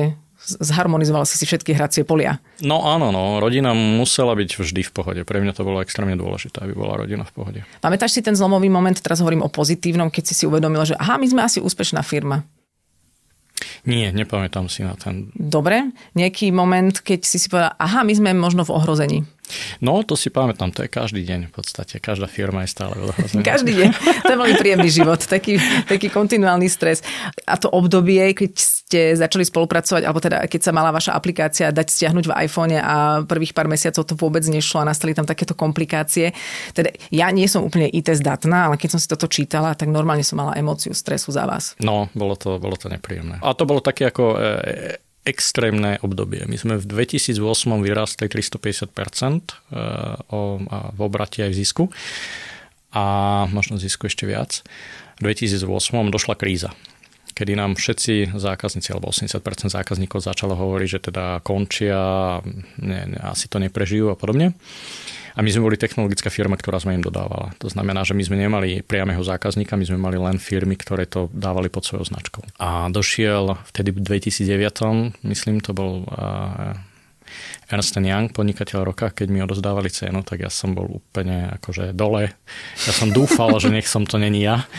[0.43, 2.38] zharmonizoval si si všetky hracie polia.
[2.60, 5.21] No áno, no, rodina musela byť vždy v pohode.
[5.23, 7.60] Pre mňa to bolo extrémne dôležité, aby bola rodina v pohode.
[7.79, 11.15] Pamätáš si ten zlomový moment, teraz hovorím o pozitívnom, keď si si uvedomil, že aha,
[11.15, 12.43] my sme asi úspešná firma.
[13.84, 15.27] Nie, nepamätám si na ten.
[15.36, 19.19] Dobre, nejaký moment, keď si si povedal, aha, my sme možno v ohrození.
[19.84, 21.99] No, to si pamätám, to je každý deň v podstate.
[21.99, 23.43] Každá firma je stále v ohrození.
[23.51, 23.89] Každý deň.
[24.23, 27.03] To je veľmi príjemný život, taký, taký kontinuálny stres.
[27.43, 28.56] A to obdobie, keď
[28.93, 33.25] ste začali spolupracovať, alebo teda keď sa mala vaša aplikácia dať stiahnuť v iPhone a
[33.25, 36.29] prvých pár mesiacov to vôbec nešlo a nastali tam takéto komplikácie.
[36.77, 40.21] Teda ja nie som úplne IT zdatná, ale keď som si toto čítala, tak normálne
[40.21, 41.73] som mala emóciu stresu za vás.
[41.82, 43.41] No, bolo to, bolo to nepríjemné.
[43.41, 46.45] A to bolo také ako e, extrémne obdobie.
[46.45, 47.41] My sme v 2008
[47.82, 49.73] vyrástli 350%
[50.93, 51.84] v obrate aj v zisku
[52.93, 53.03] a
[53.49, 54.62] možno zisku ešte viac.
[55.17, 55.65] V 2008
[56.13, 56.69] došla kríza
[57.33, 62.39] kedy nám všetci zákazníci, alebo 80% zákazníkov začalo hovoriť, že teda končia,
[62.79, 64.53] ne, asi to neprežijú a podobne.
[65.33, 67.57] A my sme boli technologická firma, ktorá sme im dodávala.
[67.57, 71.25] To znamená, že my sme nemali priameho zákazníka, my sme mali len firmy, ktoré to
[71.33, 72.45] dávali pod svojou značkou.
[72.61, 76.05] A došiel vtedy v 2009, myslím, to bol
[77.73, 82.29] Ernst Young, podnikateľ roka, keď mi odozdávali cenu, tak ja som bol úplne akože dole.
[82.86, 84.69] Ja som dúfal, že nech som to není ja.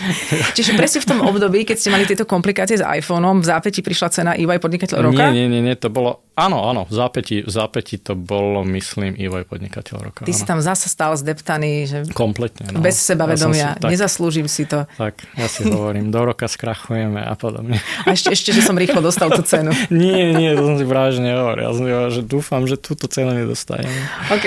[0.54, 4.09] Čiže presne v tom období, keď ste mali tieto komplikácie s iPhoneom, v zápäti prišla
[4.14, 5.35] cena EY podnikateľ roka?
[5.35, 9.42] Nie, nie, nie, to bolo, áno, áno, v zápäti, v zápäti to bolo, myslím, EY
[9.42, 10.22] podnikateľ roka.
[10.22, 10.38] Ty áno.
[10.38, 12.78] si tam zase stál zdeptaný, že Kompletne, no.
[12.78, 14.87] bez sebavedomia, ja si, nezaslúžim si to.
[14.94, 17.83] Tak, ja si hovorím, do roka skrachujeme a podobne.
[18.07, 19.74] A ešte, ešte, že som rýchlo dostal tú cenu.
[19.90, 21.66] nie, nie, to som si práve nehovoril.
[21.66, 23.88] Ja som že dúfam, že túto cenu nedostanem.
[24.29, 24.47] OK.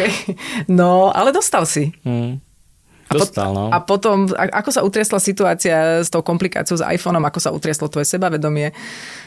[0.70, 1.90] No, ale dostal si.
[2.06, 2.38] Hmm.
[3.08, 3.72] Dostal, no.
[3.72, 8.04] A potom, ako sa utriesla situácia s tou komplikáciou s iPhoneom, ako sa utrieslo tvoje
[8.04, 8.76] sebavedomie,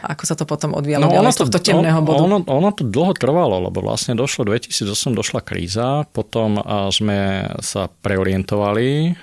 [0.04, 2.20] ako sa to potom odvíjalo no, ďalej z tohto temného bodu?
[2.28, 4.84] Ono, ono to dlho trvalo, lebo vlastne došlo 2008,
[5.16, 6.60] došla kríza, potom
[6.92, 9.16] sme sa preorientovali,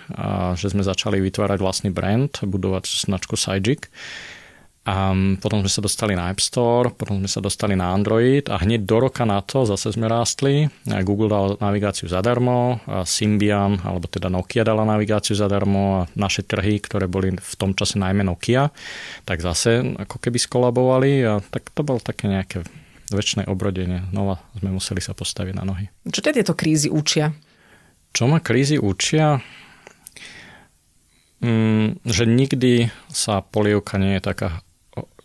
[0.58, 3.93] že sme začali vytvárať vlastný brand, budovať značku Sajik
[4.88, 5.12] a
[5.43, 8.88] potom sme sa dostali na App Store, potom sme sa dostali na Android a hneď
[8.88, 10.71] do roka na to zase sme rástli.
[11.04, 16.80] Google dal navigáciu zadarmo, a Symbian, alebo teda Nokia dala navigáciu zadarmo a naše trhy,
[16.80, 18.71] ktoré boli v tom čase najmä Nokia,
[19.28, 22.63] tak zase ako keby skolabovali a tak to bolo také nejaké
[23.12, 24.08] väčšie obrodenie.
[24.15, 25.91] Znova sme museli sa postaviť na nohy.
[26.08, 27.36] Čo ťa tieto krízy učia?
[28.15, 29.43] Čo ma krízy učia?
[31.43, 34.63] Mm, že nikdy sa polievka nie je taká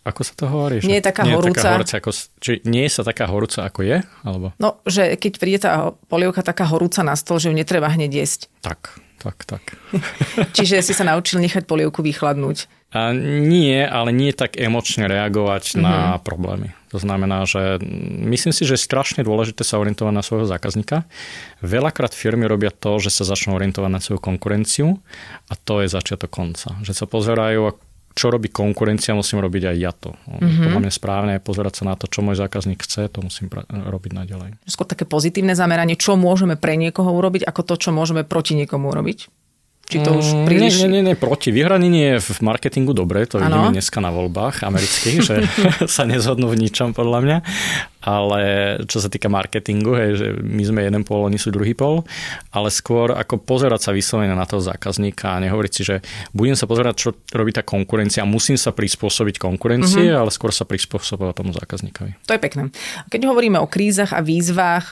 [0.03, 0.83] ako sa to hovorí?
[0.83, 1.55] Nie je taká nie horúca.
[1.55, 2.11] Je taká horúca ako,
[2.43, 3.97] či nie je sa taká horúca, ako je?
[4.27, 4.51] Alebo?
[4.59, 8.51] No, že keď príde tá polievka taká horúca na stôl, že ju netreba hneď jesť.
[8.59, 9.63] Tak, tak, tak.
[10.59, 12.67] Čiže si sa naučil nechať polievku vychladnúť.
[12.93, 15.81] A nie, ale nie tak emočne reagovať mm-hmm.
[15.81, 16.75] na problémy.
[16.93, 17.81] To znamená, že
[18.29, 21.09] myslím si, že je strašne dôležité sa orientovať na svojho zákazníka.
[21.65, 25.01] Veľakrát firmy robia to, že sa začnú orientovať na svoju konkurenciu
[25.49, 26.77] a to je začiatok konca.
[26.85, 27.73] Že sa pozerajú,
[28.13, 30.13] čo robí konkurencia, musím robiť aj ja to.
[30.29, 30.69] Mm-hmm.
[30.69, 34.11] Podľa mňa správne pozerať sa na to, čo môj zákazník chce, to musím pra- robiť
[34.13, 34.49] naďalej.
[34.69, 38.93] Skôr také pozitívne zameranie, čo môžeme pre niekoho urobiť, ako to, čo môžeme proti niekomu
[38.93, 39.42] urobiť?
[39.83, 40.73] Či to už mm, príliš...
[40.87, 41.51] Nie, nie, nie, proti.
[41.51, 43.51] Vyhranenie je v marketingu dobre, to ano.
[43.51, 45.35] vidíme dneska na voľbách amerických, že
[45.95, 47.37] sa nezhodnú v ničom podľa mňa.
[48.03, 48.41] Ale
[48.83, 52.03] čo sa týka marketingu, hej, že my sme jeden pol, oni sú druhý pol,
[52.51, 55.95] ale skôr ako pozerať sa vyslovene na toho zákazníka a nehovoriť si, že
[56.35, 60.19] budem sa pozerať, čo robí tá konkurencia musím sa prispôsobiť konkurencie, uh-huh.
[60.27, 62.27] ale skôr sa prispôsobovať tomu zákazníkovi.
[62.27, 62.61] To je pekné.
[63.07, 64.91] Keď hovoríme o krízach a výzvach,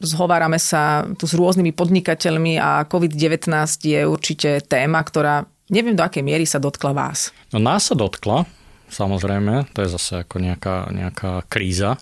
[0.00, 3.52] zhovárame sa tu s rôznymi podnikateľmi a COVID-19
[3.84, 7.32] je určite téma, ktorá neviem do akej miery sa dotkla vás.
[7.52, 8.44] No nás sa dotkla,
[8.92, 11.96] samozrejme, to je zase ako nejaká, nejaká kríza,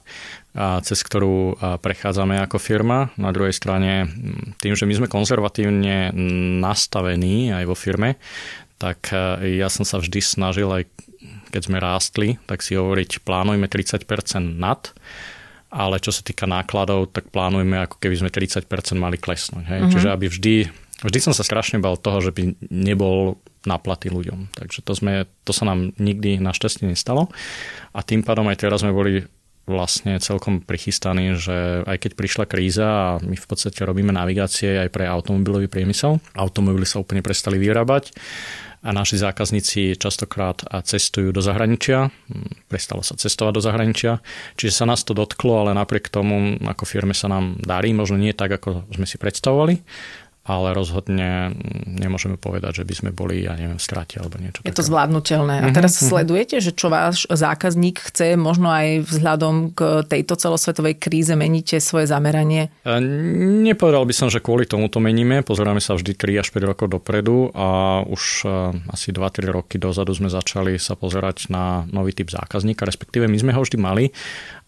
[0.52, 3.08] a cez ktorú prechádzame ako firma.
[3.16, 4.04] Na druhej strane,
[4.60, 6.12] tým, že my sme konzervatívne
[6.60, 8.20] nastavení aj vo firme,
[8.76, 10.84] tak ja som sa vždy snažil, aj
[11.54, 14.04] keď sme rástli, tak si hovoriť, plánujme 30%
[14.60, 14.92] nad,
[15.72, 18.68] ale čo sa týka nákladov, tak plánujeme, ako keby sme 30%
[19.00, 19.64] mali klesnúť.
[19.64, 19.80] Hej?
[19.80, 19.92] Uh-huh.
[19.96, 20.54] Čiže aby vždy,
[21.00, 24.52] vždy som sa strašne bal toho, že by nebol na platy ľuďom.
[24.52, 27.32] Takže to, sme, to sa nám nikdy našťastie nestalo.
[27.96, 29.24] A tým pádom aj teraz sme boli
[29.62, 34.90] vlastne celkom prichystaní, že aj keď prišla kríza a my v podstate robíme navigácie aj
[34.90, 38.10] pre automobilový priemysel, automobily sa úplne prestali vyrábať,
[38.82, 42.10] a naši zákazníci častokrát cestujú do zahraničia,
[42.66, 44.12] prestalo sa cestovať do zahraničia,
[44.58, 48.34] čiže sa nás to dotklo, ale napriek tomu ako firme sa nám darí, možno nie
[48.34, 49.78] tak, ako sme si predstavovali,
[50.42, 51.54] ale rozhodne
[51.86, 54.66] nemôžeme povedať, že by sme boli, ja neviem, v strate alebo niečo.
[54.66, 54.82] Je také.
[54.82, 55.62] to zvládnutelné.
[55.62, 56.10] A mhm, teraz mm-hmm.
[56.10, 62.10] sledujete, že čo váš zákazník chce, možno aj vzhľadom k tejto celosvetovej kríze meníte svoje
[62.10, 62.74] zameranie?
[62.82, 62.98] E,
[63.70, 65.46] nepovedal by som, že kvôli tomu to meníme.
[65.46, 68.46] Pozeráme sa vždy 3 až 5 rokov dopredu a už e,
[68.90, 73.54] asi 2-3 roky dozadu sme začali sa pozerať na nový typ zákazníka, respektíve my sme
[73.54, 74.10] ho vždy mali,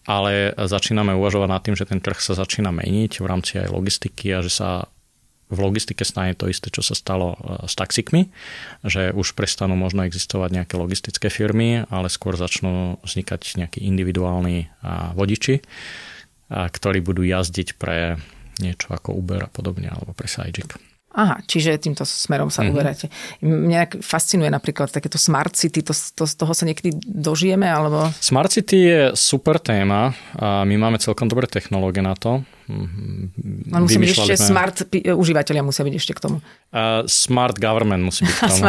[0.07, 4.31] ale začíname uvažovať nad tým, že ten trh sa začína meniť v rámci aj logistiky
[4.31, 4.69] a že sa
[5.45, 8.33] v logistike stane to isté, čo sa stalo e, s taxikmi,
[8.81, 14.69] že už prestanú možno existovať nejaké logistické firmy, ale skôr začnú vznikať nejakí individuálni
[15.13, 15.61] vodiči,
[16.49, 18.17] ktorí budú jazdiť pre
[18.61, 20.77] niečo ako Uber a podobne, alebo pre Sajik.
[21.15, 22.75] Aha, čiže týmto smerom sa mm-hmm.
[22.75, 23.07] uberáte.
[23.39, 27.63] Mňa fascinuje napríklad takéto smart city, to, to, z toho sa niekedy dožijeme?
[27.63, 28.11] Alebo...
[28.19, 32.43] Smart city je super téma a my máme celkom dobré technológie na to.
[32.65, 34.47] Ale musí byť ešte sme...
[34.49, 36.37] smart, užívateľia musia byť ešte k tomu.
[36.75, 38.63] Uh, smart government musí byť k tomu.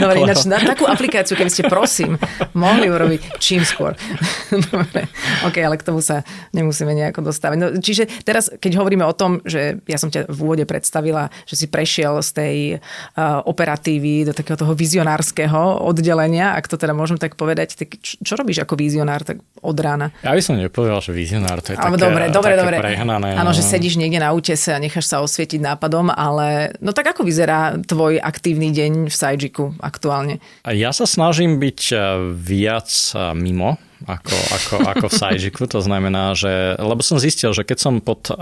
[0.00, 2.16] Dobre, ináč na takú aplikáciu, keby ste prosím
[2.56, 3.92] mohli urobiť čím skôr.
[4.72, 5.04] Dobre,
[5.44, 6.24] ok, ale k tomu sa
[6.56, 7.56] nemusíme nejako dostávať.
[7.60, 11.60] No, čiže teraz, keď hovoríme o tom, že ja som ťa v úvode predstavila, že
[11.60, 17.20] si prešiel z tej uh, operatívy do takého toho vizionárskeho oddelenia, ak to teda môžem
[17.20, 20.16] tak povedať, tak čo, čo robíš ako vizionár tak od rána?
[20.24, 22.76] Ja by som nepovedal, že vizionár, to je ale také, dobre, dobre, dobre.
[22.80, 23.36] prehnané.
[23.36, 23.56] Áno, no.
[23.56, 27.74] že sedíš niekde na útese a necháš sa osvietiť nápadom, ale no tak ako vyzerá
[27.82, 30.38] tvoj aktívny deň v Sajžiku aktuálne?
[30.62, 33.74] Ja sa snažím byť eh, viac eh, mimo,
[34.06, 35.66] ako, ako, ako v Sajžiku.
[35.66, 38.38] To znamená, že, lebo som zistil, že keď som pod eh,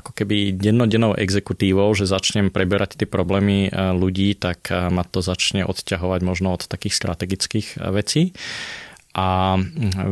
[0.00, 6.20] ako keby dennodennou exekutívou, že začnem preberať tie problémy ľudí, tak ma to začne odťahovať
[6.24, 8.32] možno od takých strategických vecí.
[9.16, 9.56] A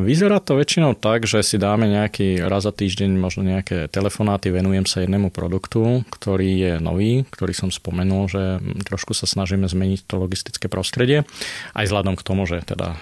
[0.01, 4.89] vyzerá to väčšinou tak, že si dáme nejaký raz za týždeň možno nejaké telefonáty, venujem
[4.89, 10.17] sa jednému produktu, ktorý je nový, ktorý som spomenul, že trošku sa snažíme zmeniť to
[10.17, 11.29] logistické prostredie,
[11.77, 12.99] aj vzhľadom k tomu, že teda e,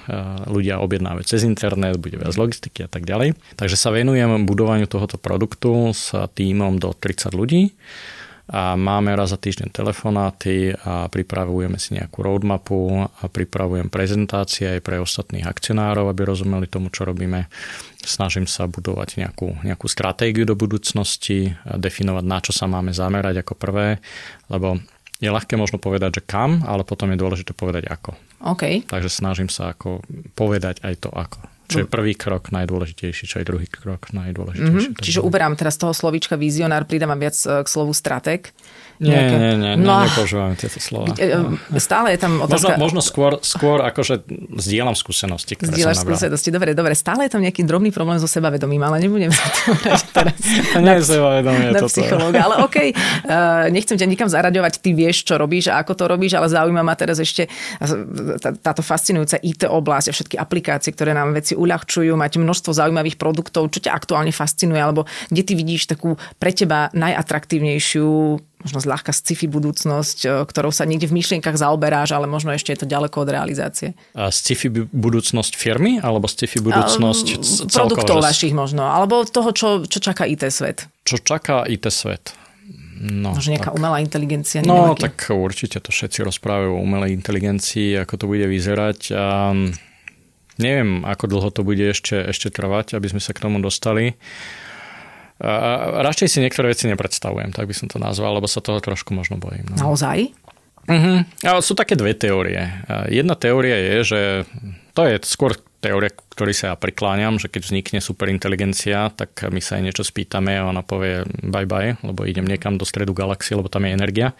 [0.50, 3.38] ľudia objednávajú cez internet, bude viac logistiky a tak ďalej.
[3.54, 7.70] Takže sa venujem budovaniu tohoto produktu s týmom do 30 ľudí
[8.52, 14.80] a máme raz za týždeň telefonáty a pripravujeme si nejakú roadmapu a pripravujem prezentácie aj
[14.84, 17.48] pre ostatných akcionárov, aby rozumeli tomu, čo robíme.
[18.04, 23.56] Snažím sa budovať nejakú, nejakú stratégiu do budúcnosti, definovať, na čo sa máme zamerať ako
[23.56, 24.04] prvé,
[24.52, 24.76] lebo
[25.16, 28.12] je ľahké možno povedať, že kam, ale potom je dôležité povedať ako.
[28.52, 28.84] Okay.
[28.84, 30.04] Takže snažím sa ako
[30.36, 31.40] povedať aj to ako.
[31.72, 34.92] Čo je prvý krok najdôležitejší, čo je druhý krok najdôležitejší.
[34.92, 35.04] Mm-hmm.
[35.04, 38.52] Čiže uberám teraz toho slovíčka vizionár, pridávam viac e, k slovu strateg.
[39.02, 39.35] Nie, nejaké...
[39.35, 41.11] nie, nie, no, nepoužívame tieto slova.
[41.18, 42.78] E, e, stále je tam otázka...
[42.78, 44.22] Možno, možno skôr, skôr akože
[44.62, 46.94] zdieľam skúsenosti, ktoré Zdieľaš som skúsenosti, dobre, dobre.
[46.94, 49.74] Stále je tam nejaký drobný problém so sebavedomím, ale nebudem sa to
[50.14, 50.38] teraz.
[50.46, 51.74] to nie je sebavedomie.
[51.74, 55.92] Na psychológa, ale okej, okay, nechcem ťa nikam zaraďovať, ty vieš, čo robíš a ako
[55.98, 57.50] to robíš, ale zaujíma ma teraz ešte
[58.62, 63.70] táto fascinujúca IT oblasť a všetky aplikácie, ktoré nám veci uľahčujú, máte množstvo zaujímavých produktov,
[63.70, 68.11] čo ťa aktuálne fascinuje, alebo kde ty vidíš takú pre teba najatraktívnejšiu
[68.62, 72.87] možno zľahka sci-fi budúcnosť, e, ktorou sa niekde v myšlienkach zaoberáš, ale možno ešte je
[72.87, 73.98] to ďaleko od realizácie.
[74.14, 79.98] A sci-fi budúcnosť firmy, alebo sci-fi budúcnosť um, Produktov vašich možno, alebo toho, čo, čo
[79.98, 80.87] čaká IT svet.
[81.03, 82.38] Čo čaká IT svet?
[83.03, 83.79] No, Možno nejaká tak.
[83.83, 84.62] umelá inteligencia.
[84.62, 85.11] No, aký.
[85.11, 89.11] tak určite to všetci rozprávajú o umelej inteligencii, ako to bude vyzerať.
[89.11, 89.51] A
[90.60, 94.16] neviem, ako dlho to bude ešte, ešte trvať, aby sme sa k tomu dostali.
[95.42, 99.10] A radšej si niektoré veci nepredstavujem, tak by som to nazval, lebo sa toho trošku
[99.10, 99.66] možno bojím.
[99.74, 99.90] No.
[99.90, 100.30] Naozaj?
[100.86, 101.26] Uh-huh.
[101.42, 102.62] A sú také dve teórie.
[103.10, 104.20] Jedna teória je, že
[104.94, 109.77] to je skôr teória, ktorý sa ja prikláňam, že keď vznikne superinteligencia, tak my sa
[109.77, 113.68] aj niečo spýtame a ona povie bye bye, lebo idem niekam do stredu galaxie, lebo
[113.68, 114.33] tam je energia.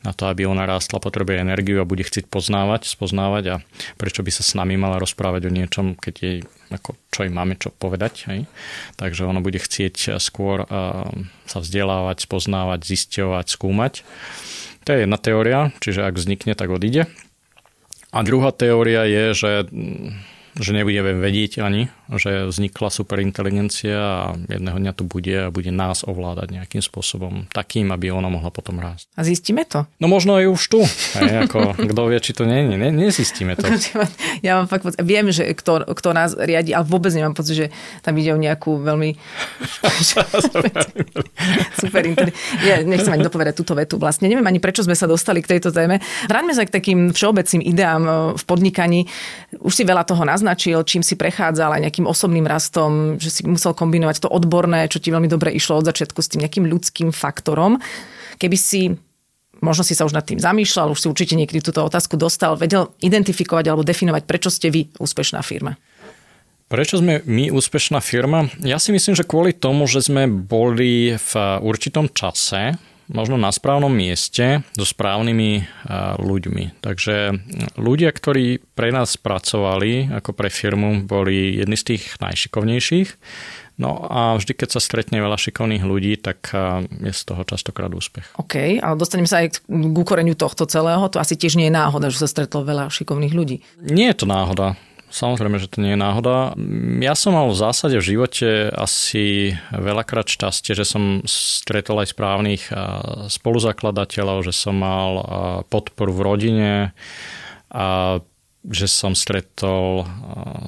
[0.00, 3.56] Na to, aby ona rástla, potrebuje energiu a bude chcieť poznávať, spoznávať a
[4.00, 6.38] prečo by sa s nami mala rozprávať o niečom, keď jej,
[6.72, 8.24] ako, čo im máme čo povedať.
[8.32, 8.48] Hej?
[8.96, 11.12] Takže ona bude chcieť skôr uh,
[11.44, 13.92] sa vzdelávať, spoznávať, zisťovať, skúmať.
[14.88, 17.04] To je jedna teória, čiže ak vznikne, tak odíde.
[18.14, 19.50] A druhá teória je, že
[20.54, 26.06] že nebudeme vedieť ani, že vznikla superinteligencia a jedného dňa tu bude a bude nás
[26.06, 29.10] ovládať nejakým spôsobom takým, aby ona mohla potom rásť.
[29.18, 29.90] A zistíme to?
[29.98, 30.80] No možno aj už tu.
[31.18, 32.76] Ako, kto vie, či to nie je.
[32.78, 33.66] Ne, nezistíme to.
[34.46, 37.66] Ja mám fakt viem, že kto, kto nás riadi, ale vôbec nemám pocit, že
[38.06, 39.18] tam ide o nejakú veľmi
[41.82, 42.04] super
[42.62, 43.98] Ja nechcem ani dopovedať túto vetu.
[43.98, 45.98] Vlastne neviem ani, prečo sme sa dostali k tejto téme.
[46.30, 49.00] Vráťme sa k takým všeobecným ideám e, v podnikaní.
[49.58, 53.40] Už si veľa toho naznačil naznačil, čím si prechádzal aj nejakým osobným rastom, že si
[53.48, 57.08] musel kombinovať to odborné, čo ti veľmi dobre išlo od začiatku s tým nejakým ľudským
[57.16, 57.80] faktorom.
[58.36, 58.92] Keby si
[59.64, 62.92] možno si sa už nad tým zamýšľal, už si určite niekedy túto otázku dostal, vedel
[63.00, 65.80] identifikovať alebo definovať, prečo ste vy úspešná firma?
[66.68, 68.52] Prečo sme my úspešná firma?
[68.60, 71.32] Ja si myslím, že kvôli tomu, že sme boli v
[71.64, 72.76] určitom čase,
[73.10, 75.66] možno na správnom mieste so správnymi
[76.20, 76.80] ľuďmi.
[76.80, 77.36] Takže
[77.76, 83.10] ľudia, ktorí pre nás pracovali ako pre firmu, boli jedni z tých najšikovnejších.
[83.74, 86.54] No a vždy, keď sa stretne veľa šikovných ľudí, tak
[87.02, 88.38] je z toho častokrát úspech.
[88.38, 91.02] OK, ale dostanem sa aj k ukoreniu tohto celého.
[91.10, 93.66] To asi tiež nie je náhoda, že sa stretlo veľa šikovných ľudí.
[93.82, 94.78] Nie je to náhoda.
[95.14, 96.58] Samozrejme, že to nie je náhoda.
[96.98, 102.66] Ja som mal v zásade v živote asi veľakrát šťastie, že som stretol aj správnych
[103.30, 105.22] spoluzakladateľov, že som mal
[105.70, 106.72] podporu v rodine
[107.70, 108.18] a
[108.66, 110.02] že som stretol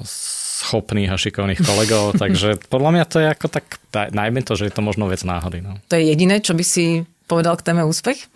[0.07, 4.73] schopných a šikovných kolegov, takže podľa mňa to je ako tak, najmä to, že je
[4.73, 5.59] to možno vec náhody.
[5.59, 5.75] No.
[5.91, 8.31] To je jediné, čo by si povedal k téme úspech?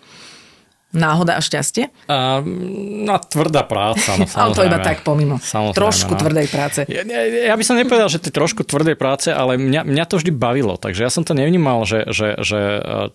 [0.92, 1.88] Náhoda a šťastie?
[2.06, 4.14] A, no, tvrdá práca.
[4.20, 5.40] No, ale to iba tak pomimo.
[5.40, 6.20] Samozrejme, trošku no.
[6.20, 6.80] tvrdej práce.
[6.86, 10.20] Ja, ja, ja by som nepovedal, že to trošku tvrdej práce, ale mňa, mňa to
[10.20, 10.76] vždy bavilo.
[10.76, 12.60] Takže ja som to nevnímal, že, že, že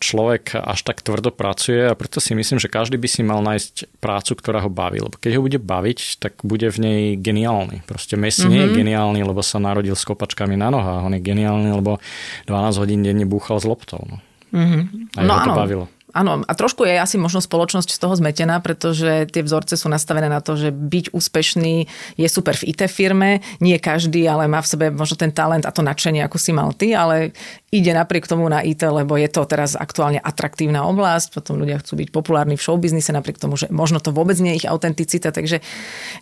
[0.02, 4.02] človek až tak tvrdo pracuje a preto si myslím, že každý by si mal nájsť
[4.02, 4.98] prácu, ktorá ho baví.
[4.98, 7.86] Lebo keď ho bude baviť, tak bude v nej geniálny.
[7.86, 8.52] Proste Messi mm-hmm.
[8.52, 8.78] nie je mhm.
[8.82, 11.06] geniálny, lebo sa narodil s kopačkami na nohách.
[11.06, 12.02] On je geniálny, lebo
[12.50, 14.02] 12 hodín denne búchal s loptou.
[14.10, 14.18] No.
[14.56, 15.20] Mm-hmm.
[15.20, 15.60] A no, to áno.
[15.60, 15.86] bavilo.
[16.17, 20.25] Áno, a trošku je asi možno spoločnosť z toho zmetená, pretože tie vzorce sú nastavené
[20.25, 21.86] na to, že byť úspešný
[22.17, 23.45] je super v IT firme.
[23.62, 26.73] Nie každý, ale má v sebe možno ten talent a to nadšenie, ako si mal
[26.73, 27.38] ty, ale
[27.69, 32.01] ide napriek tomu na IT, lebo je to teraz aktuálne atraktívna oblasť, potom ľudia chcú
[32.01, 35.62] byť populárni v showbiznise, napriek tomu, že možno to vôbec nie je ich autenticita, takže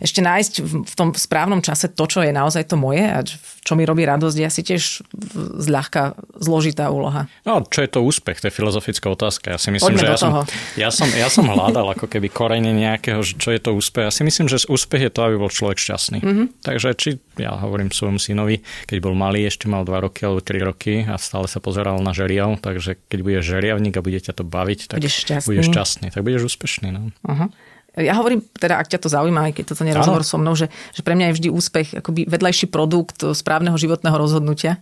[0.02, 0.52] ešte nájsť
[0.84, 3.24] v tom správnom čase to, čo je naozaj to moje a
[3.66, 4.82] čo mi robí radosť, je asi tiež
[5.62, 7.30] zľahka zložitá úloha.
[7.46, 8.42] No, čo je to úspech?
[8.42, 9.54] To je filozofická otázka.
[9.54, 10.30] Ja si myslím, myslím, že ja som,
[10.74, 14.10] ja, som, ja som hľadal ako keby korene nejakého, čo je to úspech.
[14.10, 16.18] Ja si myslím, že úspech je to, aby bol človek šťastný.
[16.20, 16.46] Mm-hmm.
[16.66, 20.68] Takže či ja hovorím svojmu synovi, keď bol malý, ešte mal 2 roky alebo 3
[20.68, 24.44] roky a stále sa pozeral na žeriav, takže keď budeš žeriavník a bude ťa to
[24.44, 26.88] baviť, tak budeš šťastný, budeš šťastný tak budeš úspešný.
[26.96, 27.12] No.
[27.28, 27.52] Uh-huh.
[27.96, 30.52] Ja hovorím, teda ak ťa to zaujíma, aj keď toto nie je rozhovor so mnou,
[30.52, 34.80] že, že pre mňa je vždy úspech akoby vedľajší produkt správneho životného rozhodnutia.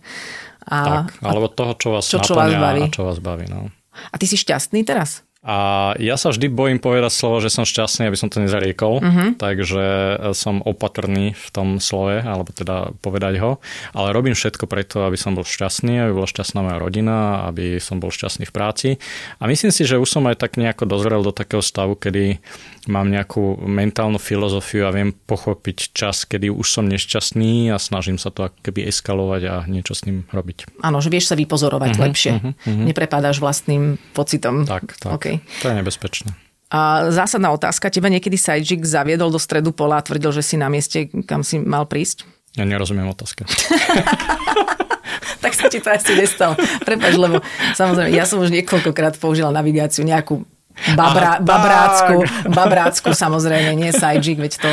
[0.67, 2.83] A, tak, alebo toho, čo vás čo, čo vás baví.
[2.83, 3.47] a čo vás baví.
[3.47, 3.71] No.
[4.13, 5.24] A ty si šťastný teraz?
[5.45, 9.37] A ja sa vždy bojím povedať slovo, že som šťastný, aby som to nezariekol, uh-huh.
[9.37, 9.85] takže
[10.33, 13.61] som opatrný v tom slove, alebo teda povedať ho,
[13.93, 18.01] ale robím všetko preto, aby som bol šťastný, aby bola šťastná moja rodina, aby som
[18.01, 18.89] bol šťastný v práci.
[19.37, 22.41] A myslím si, že už som aj tak nejako dozrel do takého stavu, kedy
[22.89, 28.33] mám nejakú mentálnu filozofiu a viem pochopiť čas, kedy už som nešťastný a snažím sa
[28.33, 30.81] to keby eskalovať a niečo s ním robiť.
[30.81, 32.31] Áno, že vieš sa vypozorovať uh-huh, lepšie.
[32.37, 32.85] Uh-huh, uh-huh.
[32.85, 34.65] Neprepádaš vlastným pocitom.
[34.69, 35.13] Tak, tak.
[35.17, 35.34] Okay.
[35.63, 36.31] To je nebezpečné.
[36.73, 40.67] A zásadná otázka, teba niekedy Sajik zaviedol do stredu pola a tvrdil, že si na
[40.67, 42.25] mieste, kam si mal prísť?
[42.57, 43.45] Ja nerozumiem otázka.
[45.43, 46.57] tak sa ti to asi nestalo.
[46.81, 47.43] Prepač, lebo
[47.77, 50.41] samozrejme, ja som už niekoľkokrát použila navigáciu nejakú
[50.95, 52.27] Babra, babrácku,
[52.59, 54.69] babrácku samozrejme, nie Sajik, veď to,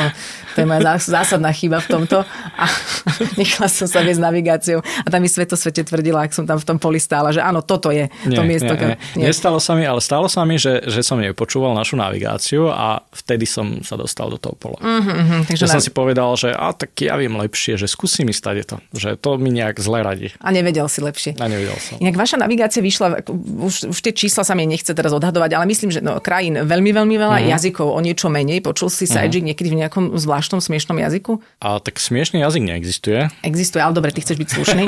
[0.52, 2.26] to je moja zásadná chyba v tomto.
[2.58, 2.64] A
[3.40, 6.66] nechala som sa viesť navigáciou a tam mi sveto svete tvrdila, ak som tam v
[6.66, 8.74] tom poli stála, že áno, toto je nie, to miesto.
[8.74, 9.24] Nie, nie.
[9.24, 9.26] nie.
[9.30, 13.06] Nestalo sa mi, ale stalo sa mi, že, že som jej počúval našu navigáciu a
[13.14, 14.82] vtedy som sa dostal do toho pola.
[14.82, 15.74] Uh-huh, takže ja na...
[15.78, 19.14] som si povedal, že a tak ja viem lepšie, že skúsim mi stať to, že
[19.16, 20.34] to mi nejak zle radí.
[20.42, 21.38] A nevedel si lepšie.
[21.38, 21.96] A nevedel som.
[22.02, 23.22] Inak vaša navigácia vyšla,
[23.62, 26.90] už, už tie čísla sa mi nechce teraz odhadovať, ale myslím, že no, krajín veľmi,
[26.96, 27.50] veľmi veľa, uh-huh.
[27.52, 28.64] jazykov o niečo menej.
[28.64, 29.28] Počul si uh-huh.
[29.28, 31.38] niekedy v nejakom zvláštnom smiešnom jazyku?
[31.60, 33.28] A tak smiešný jazyk neexistuje.
[33.44, 34.84] Existuje, ale dobre, ty chceš byť slušný.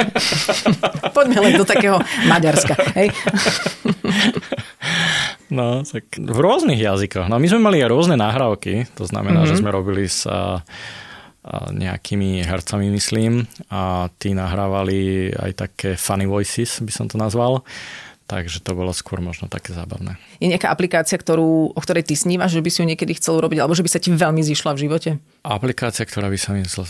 [1.16, 2.74] Poďme len do takého Maďarska.
[2.96, 3.12] Hej?
[5.54, 7.30] No, tak v rôznych jazykoch.
[7.30, 9.54] No my sme mali rôzne nahrávky, to znamená, mm-hmm.
[9.54, 10.66] že sme robili sa
[11.52, 17.60] nejakými hercami, myslím, a tí nahrávali aj také funny voices, by som to nazval.
[18.24, 20.16] Takže to bolo skôr možno také zábavné.
[20.40, 23.60] Je nejaká aplikácia, ktorú, o ktorej ty snívaš, že by si ju niekedy chcel urobiť,
[23.60, 25.10] alebo že by sa ti veľmi zišla v živote?
[25.44, 26.64] Aplikácia, ktorá by sa mi...
[26.64, 26.88] Zl...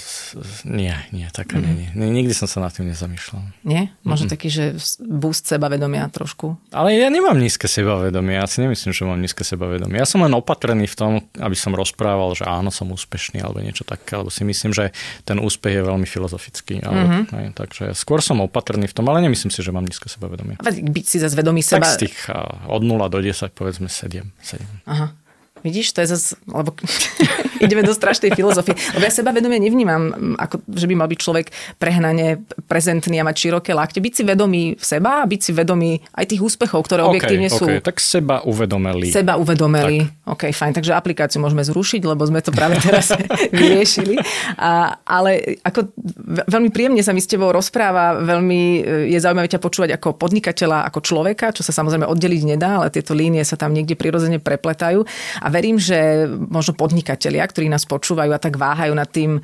[0.62, 1.74] Nie, nie, taká mm-hmm.
[1.74, 2.22] nie, nie.
[2.22, 3.42] Nikdy som sa nad tým nezamýšľal.
[3.66, 3.90] Nie?
[4.06, 4.34] Možno mm-hmm.
[4.38, 4.64] taký, že
[5.02, 6.54] boost sebavedomia trošku?
[6.70, 8.38] Ale ja nemám nízke sebavedomie.
[8.38, 9.98] Ja si nemyslím, že mám nízke sebavedomie.
[9.98, 13.82] Ja som len opatrný v tom, aby som rozprával, že áno, som úspešný alebo niečo
[13.82, 14.94] také, lebo si myslím, že
[15.26, 16.78] ten úspech je veľmi filozofický.
[16.86, 17.22] Ale, mm-hmm.
[17.34, 20.62] aj, takže skôr som opatrný v tom, ale nemyslím si, že mám nízke sebavedomie.
[20.62, 21.90] Byť si zase vedomý seba...
[21.90, 22.30] Tak z tých
[22.70, 24.30] od 0 do 10 povedzme 7.
[24.38, 24.62] 7.
[24.86, 25.23] Aha.
[25.64, 26.76] Vidíš, to je zase, lebo
[27.64, 28.76] ideme do strašnej filozofie.
[28.92, 31.46] Lebo ja seba vedomie nevnímam, ako, že by mal byť človek
[31.80, 34.04] prehnane prezentný a mať široké lakte.
[34.04, 37.48] Byť si vedomý v seba a byť si vedomý aj tých úspechov, ktoré okay, objektívne
[37.48, 37.56] okay.
[37.56, 37.66] sú.
[37.80, 39.08] Tak seba uvedomeli.
[39.08, 40.04] Seba uvedomeli.
[40.04, 40.36] Tak.
[40.36, 40.72] OK, fajn.
[40.76, 43.16] Takže aplikáciu môžeme zrušiť, lebo sme to práve teraz
[43.56, 44.20] vyriešili.
[44.60, 45.96] A, ale ako
[46.44, 50.84] veľmi príjemne sa mi s tebou rozpráva, veľmi e, je zaujímavé ťa počúvať ako podnikateľa,
[50.92, 55.06] ako človeka, čo sa samozrejme oddeliť nedá, ale tieto línie sa tam niekde prirodzene prepletajú.
[55.40, 59.40] A verím, že možno podnikatelia, ktorí nás počúvajú a tak váhajú nad tým e,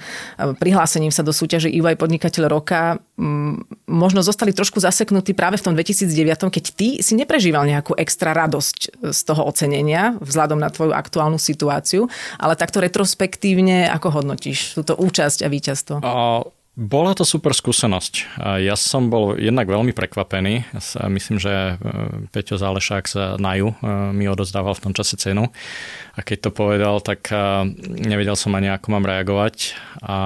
[0.58, 2.98] prihlásením sa do súťaže EY podnikateľ roka,
[3.86, 9.04] možno zostali trošku zaseknutí práve v tom 2009, keď ty si neprežíval nejakú extra radosť
[9.12, 12.08] z toho ocenenia vzhľadom na tvoju aktuálnu situáciu,
[12.40, 15.96] ale takto retrospektívne ako hodnotíš túto účasť a víťazstvo?
[16.00, 16.42] A
[16.80, 18.40] bola to super skúsenosť.
[18.64, 20.64] Ja som bol jednak veľmi prekvapený.
[21.12, 21.72] Myslím, že e,
[22.32, 23.76] Peťo Zálešák z Naju e,
[24.16, 25.52] mi odozdával v tom čase cenu.
[26.16, 27.36] A keď to povedal, tak e,
[27.84, 29.76] nevedel som ani ako mám reagovať.
[30.08, 30.16] A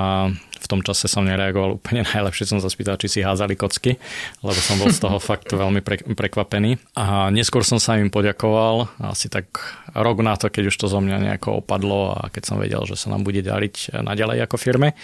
[0.64, 4.00] v tom čase som nereagoval úplne najlepšie, som sa spýtal, či si házali kocky,
[4.40, 6.80] lebo som bol z toho fakt veľmi pre, prekvapený.
[6.96, 9.60] A neskôr som sa im poďakoval, asi tak
[9.92, 12.96] rok na to, keď už to zo mňa nejako opadlo a keď som vedel, že
[12.96, 14.96] sa nám bude dariť naďalej ako firme,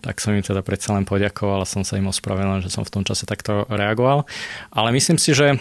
[0.00, 2.92] tak som im teda predsa len poďakoval a som sa im ospravedlnil, že som v
[2.92, 4.24] tom čase takto reagoval.
[4.72, 5.60] Ale myslím si, že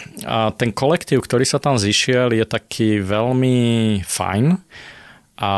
[0.57, 4.45] ten kolektív, ktorý sa tam zišiel, je taký veľmi fajn
[5.39, 5.51] a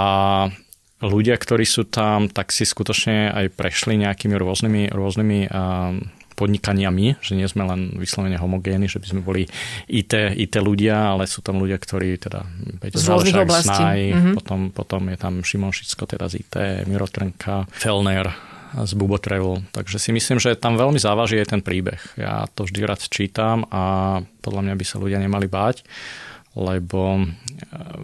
[1.03, 5.39] ľudia, ktorí sú tam, tak si skutočne aj prešli nejakými rôznymi, rôznymi
[6.35, 9.43] podnikaniami, že nie sme len vyslovene homogénni, že by sme boli
[9.87, 12.43] IT, IT ľudia, ale sú tam ľudia, ktorí teda
[12.91, 13.71] z rôznych oblastí.
[13.71, 14.35] Snaj, mm-hmm.
[14.35, 16.55] potom, potom je tam Šimon Šicko teda z IT,
[16.91, 18.27] Miro Trnka, Felner
[18.75, 19.63] z Bubo Travel.
[19.71, 22.03] Takže si myslím, že tam veľmi závaží aj ten príbeh.
[22.19, 25.87] Ja to vždy rád čítam a podľa mňa by sa ľudia nemali báť
[26.55, 27.25] lebo e,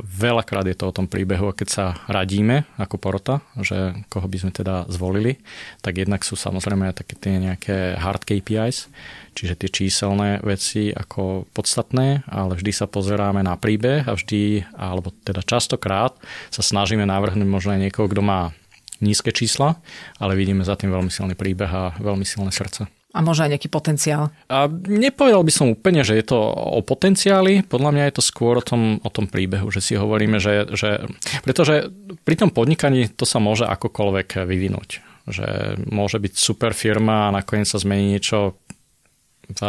[0.04, 4.52] veľakrát je to o tom príbehu, keď sa radíme ako porota, že koho by sme
[4.52, 5.40] teda zvolili,
[5.80, 8.92] tak jednak sú samozrejme aj také tie nejaké hard KPIs,
[9.34, 15.16] čiže tie číselné veci ako podstatné, ale vždy sa pozeráme na príbeh a vždy, alebo
[15.24, 16.14] teda častokrát
[16.52, 18.52] sa snažíme navrhnúť možno aj niekoho, kto má
[19.02, 19.82] nízke čísla,
[20.22, 23.01] ale vidíme za tým veľmi silný príbeh a veľmi silné srdce.
[23.12, 24.32] A možno aj nejaký potenciál.
[24.48, 27.60] A nepovedal by som úplne, že je to o potenciáli.
[27.68, 31.04] Podľa mňa je to skôr o tom, o tom príbehu, že si hovoríme, že, že...
[31.44, 31.92] Pretože
[32.24, 35.04] pri tom podnikaní to sa môže akokoľvek vyvinúť.
[35.28, 35.48] Že
[35.92, 38.56] môže byť super firma a nakoniec sa zmení niečo
[39.52, 39.60] v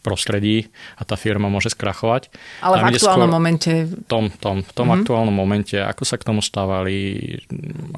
[0.00, 2.32] prostredí a tá firma môže skrachovať.
[2.64, 3.84] Ale v aktuálnom momente...
[4.08, 5.00] Tom, tom, v tom mm-hmm.
[5.04, 7.36] aktuálnom momente, ako sa k tomu stávali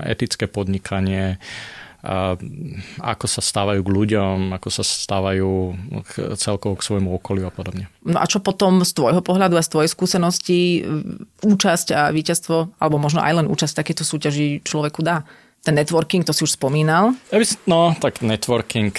[0.03, 1.39] etické podnikanie,
[2.99, 5.79] ako sa stávajú k ľuďom, ako sa stávajú
[6.35, 7.87] celkovo k svojmu okoliu a podobne.
[8.03, 10.83] No a čo potom z tvojho pohľadu a z tvojej skúsenosti
[11.47, 15.23] účasť a víťazstvo, alebo možno aj len účasť v takéto súťaži človeku dá?
[15.63, 17.15] Ten networking, to si už spomínal.
[17.71, 18.91] No, tak networking.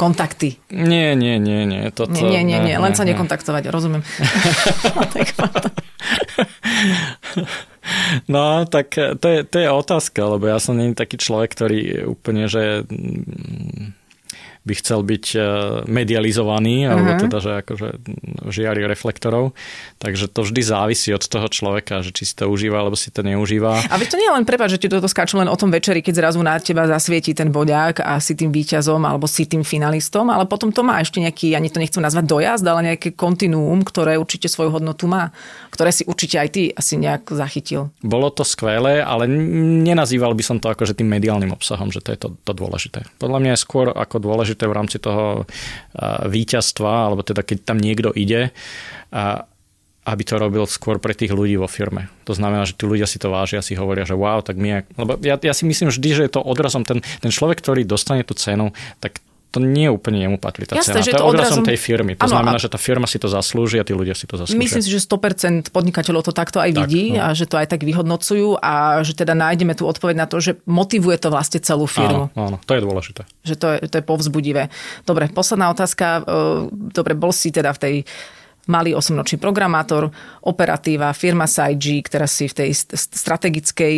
[0.00, 0.56] Kontakty.
[0.72, 1.84] Nie, nie, nie, nie.
[1.92, 4.00] Toto, nie, nie, nie, nie, len sa nekontaktovať, rozumiem.
[8.28, 11.80] No, tak to je, to je otázka, lebo ja som není taký človek, ktorý
[12.12, 13.97] úplne, že mm,
[14.68, 15.38] by chcel byť e,
[15.88, 16.92] medializovaný, uh-huh.
[16.92, 17.88] alebo teda, že akože
[18.52, 19.56] žiari reflektorov.
[19.96, 23.24] Takže to vždy závisí od toho človeka, že či si to užíva, alebo si to
[23.24, 23.80] neužíva.
[23.88, 26.44] A to nie len prepáč, že ti toto skáču len o tom večeri, keď zrazu
[26.44, 30.74] na teba zasvieti ten boďák a si tým výťazom alebo si tým finalistom, ale potom
[30.74, 34.74] to má ešte nejaký, ani to nechcem nazvať dojazd, ale nejaké kontinuum, ktoré určite svoju
[34.74, 35.30] hodnotu má,
[35.70, 37.94] ktoré si určite aj ty asi nejak zachytil.
[38.02, 39.30] Bolo to skvelé, ale
[39.86, 43.06] nenazýval by som to ako že tým mediálnym obsahom, že to je to, to dôležité.
[43.22, 45.46] Podľa mňa je skôr ako dôležité v rámci toho
[46.26, 48.50] víťazstva, alebo teda keď tam niekto ide,
[50.08, 52.08] aby to robil skôr pre tých ľudí vo firme.
[52.24, 54.88] To znamená, že tí ľudia si to vážia, si hovoria, že wow, tak my...
[54.96, 56.88] Lebo ja, ja si myslím vždy, že je to odrazom.
[56.88, 58.72] Ten, ten človek, ktorý dostane tú cenu,
[59.04, 61.06] tak to nie úplne jemu patrí tá Jasne, cena.
[61.08, 62.12] Že to je odrazom tej firmy.
[62.20, 64.60] To ano, znamená, že tá firma si to zaslúži a tí ľudia si to zaslúžia.
[64.60, 67.24] Myslím si, že 100% podnikateľov to takto aj tak, vidí no.
[67.24, 70.60] a že to aj tak vyhodnocujú a že teda nájdeme tú odpoveď na to, že
[70.68, 72.28] motivuje to vlastne celú firmu.
[72.36, 73.22] Áno, áno to je dôležité.
[73.48, 74.68] Že to je, to je povzbudivé.
[75.08, 76.28] Dobre, posledná otázka.
[76.72, 77.94] Dobre, bol si teda v tej
[78.68, 80.12] malý osemnočný programátor,
[80.44, 83.94] operatíva, firma SIG, ktorá si v tej strategickej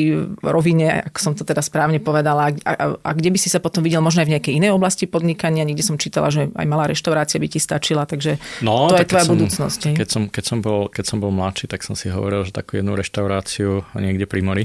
[0.46, 3.82] rovine, ak som to teda správne povedala, a, a, a kde by si sa potom
[3.82, 7.42] videl možno aj v nejakej inej oblasti podnikania, niekde som čítala, že aj malá reštaurácia
[7.42, 9.80] by ti stačila, takže no, to je tvoja som, budúcnosť.
[9.98, 12.78] Keď som, keď, som bol, keď som bol mladší, tak som si hovoril, že takú
[12.78, 14.64] jednu reštauráciu niekde pri mori.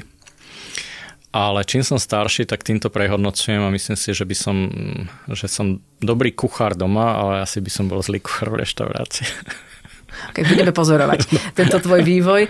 [1.36, 4.58] Ale čím som starší, tak týmto prehodnocujem a myslím si, že by som,
[5.28, 9.28] že som dobrý kuchár doma, ale asi by som bol zlý kuchár v reštaurácii.
[10.34, 11.20] keď budeme pozorovať
[11.60, 12.48] tento tvoj vývoj.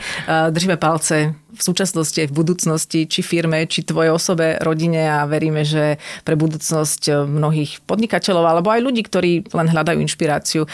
[0.51, 5.63] Držíme palce v súčasnosti aj v budúcnosti, či firme, či tvojej osobe, rodine a veríme,
[5.63, 5.95] že
[6.27, 10.67] pre budúcnosť mnohých podnikateľov alebo aj ľudí, ktorí len hľadajú inšpiráciu.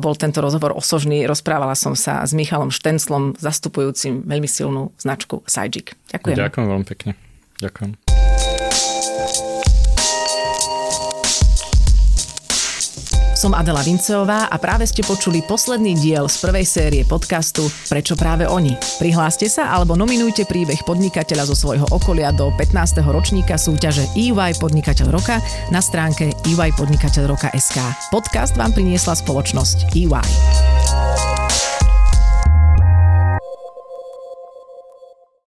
[0.00, 1.28] Bol tento rozhovor osožný.
[1.28, 5.92] Rozprávala som sa s Michalom Štenclom, zastupujúcim veľmi silnú značku Sajik.
[6.08, 6.36] Ďakujem.
[6.40, 7.12] Ďakujem veľmi pekne.
[7.60, 8.01] Ďakujem.
[13.42, 18.46] Som Adela Vinceová a práve ste počuli posledný diel z prvej série podcastu Prečo práve
[18.46, 18.78] oni.
[19.02, 23.02] Prihláste sa alebo nominujte príbeh podnikateľa zo svojho okolia do 15.
[23.02, 25.42] ročníka súťaže EY Podnikateľ roka
[25.74, 27.82] na stránke EY Podnikateľ roka SK.
[28.14, 31.41] Podcast vám priniesla spoločnosť EY.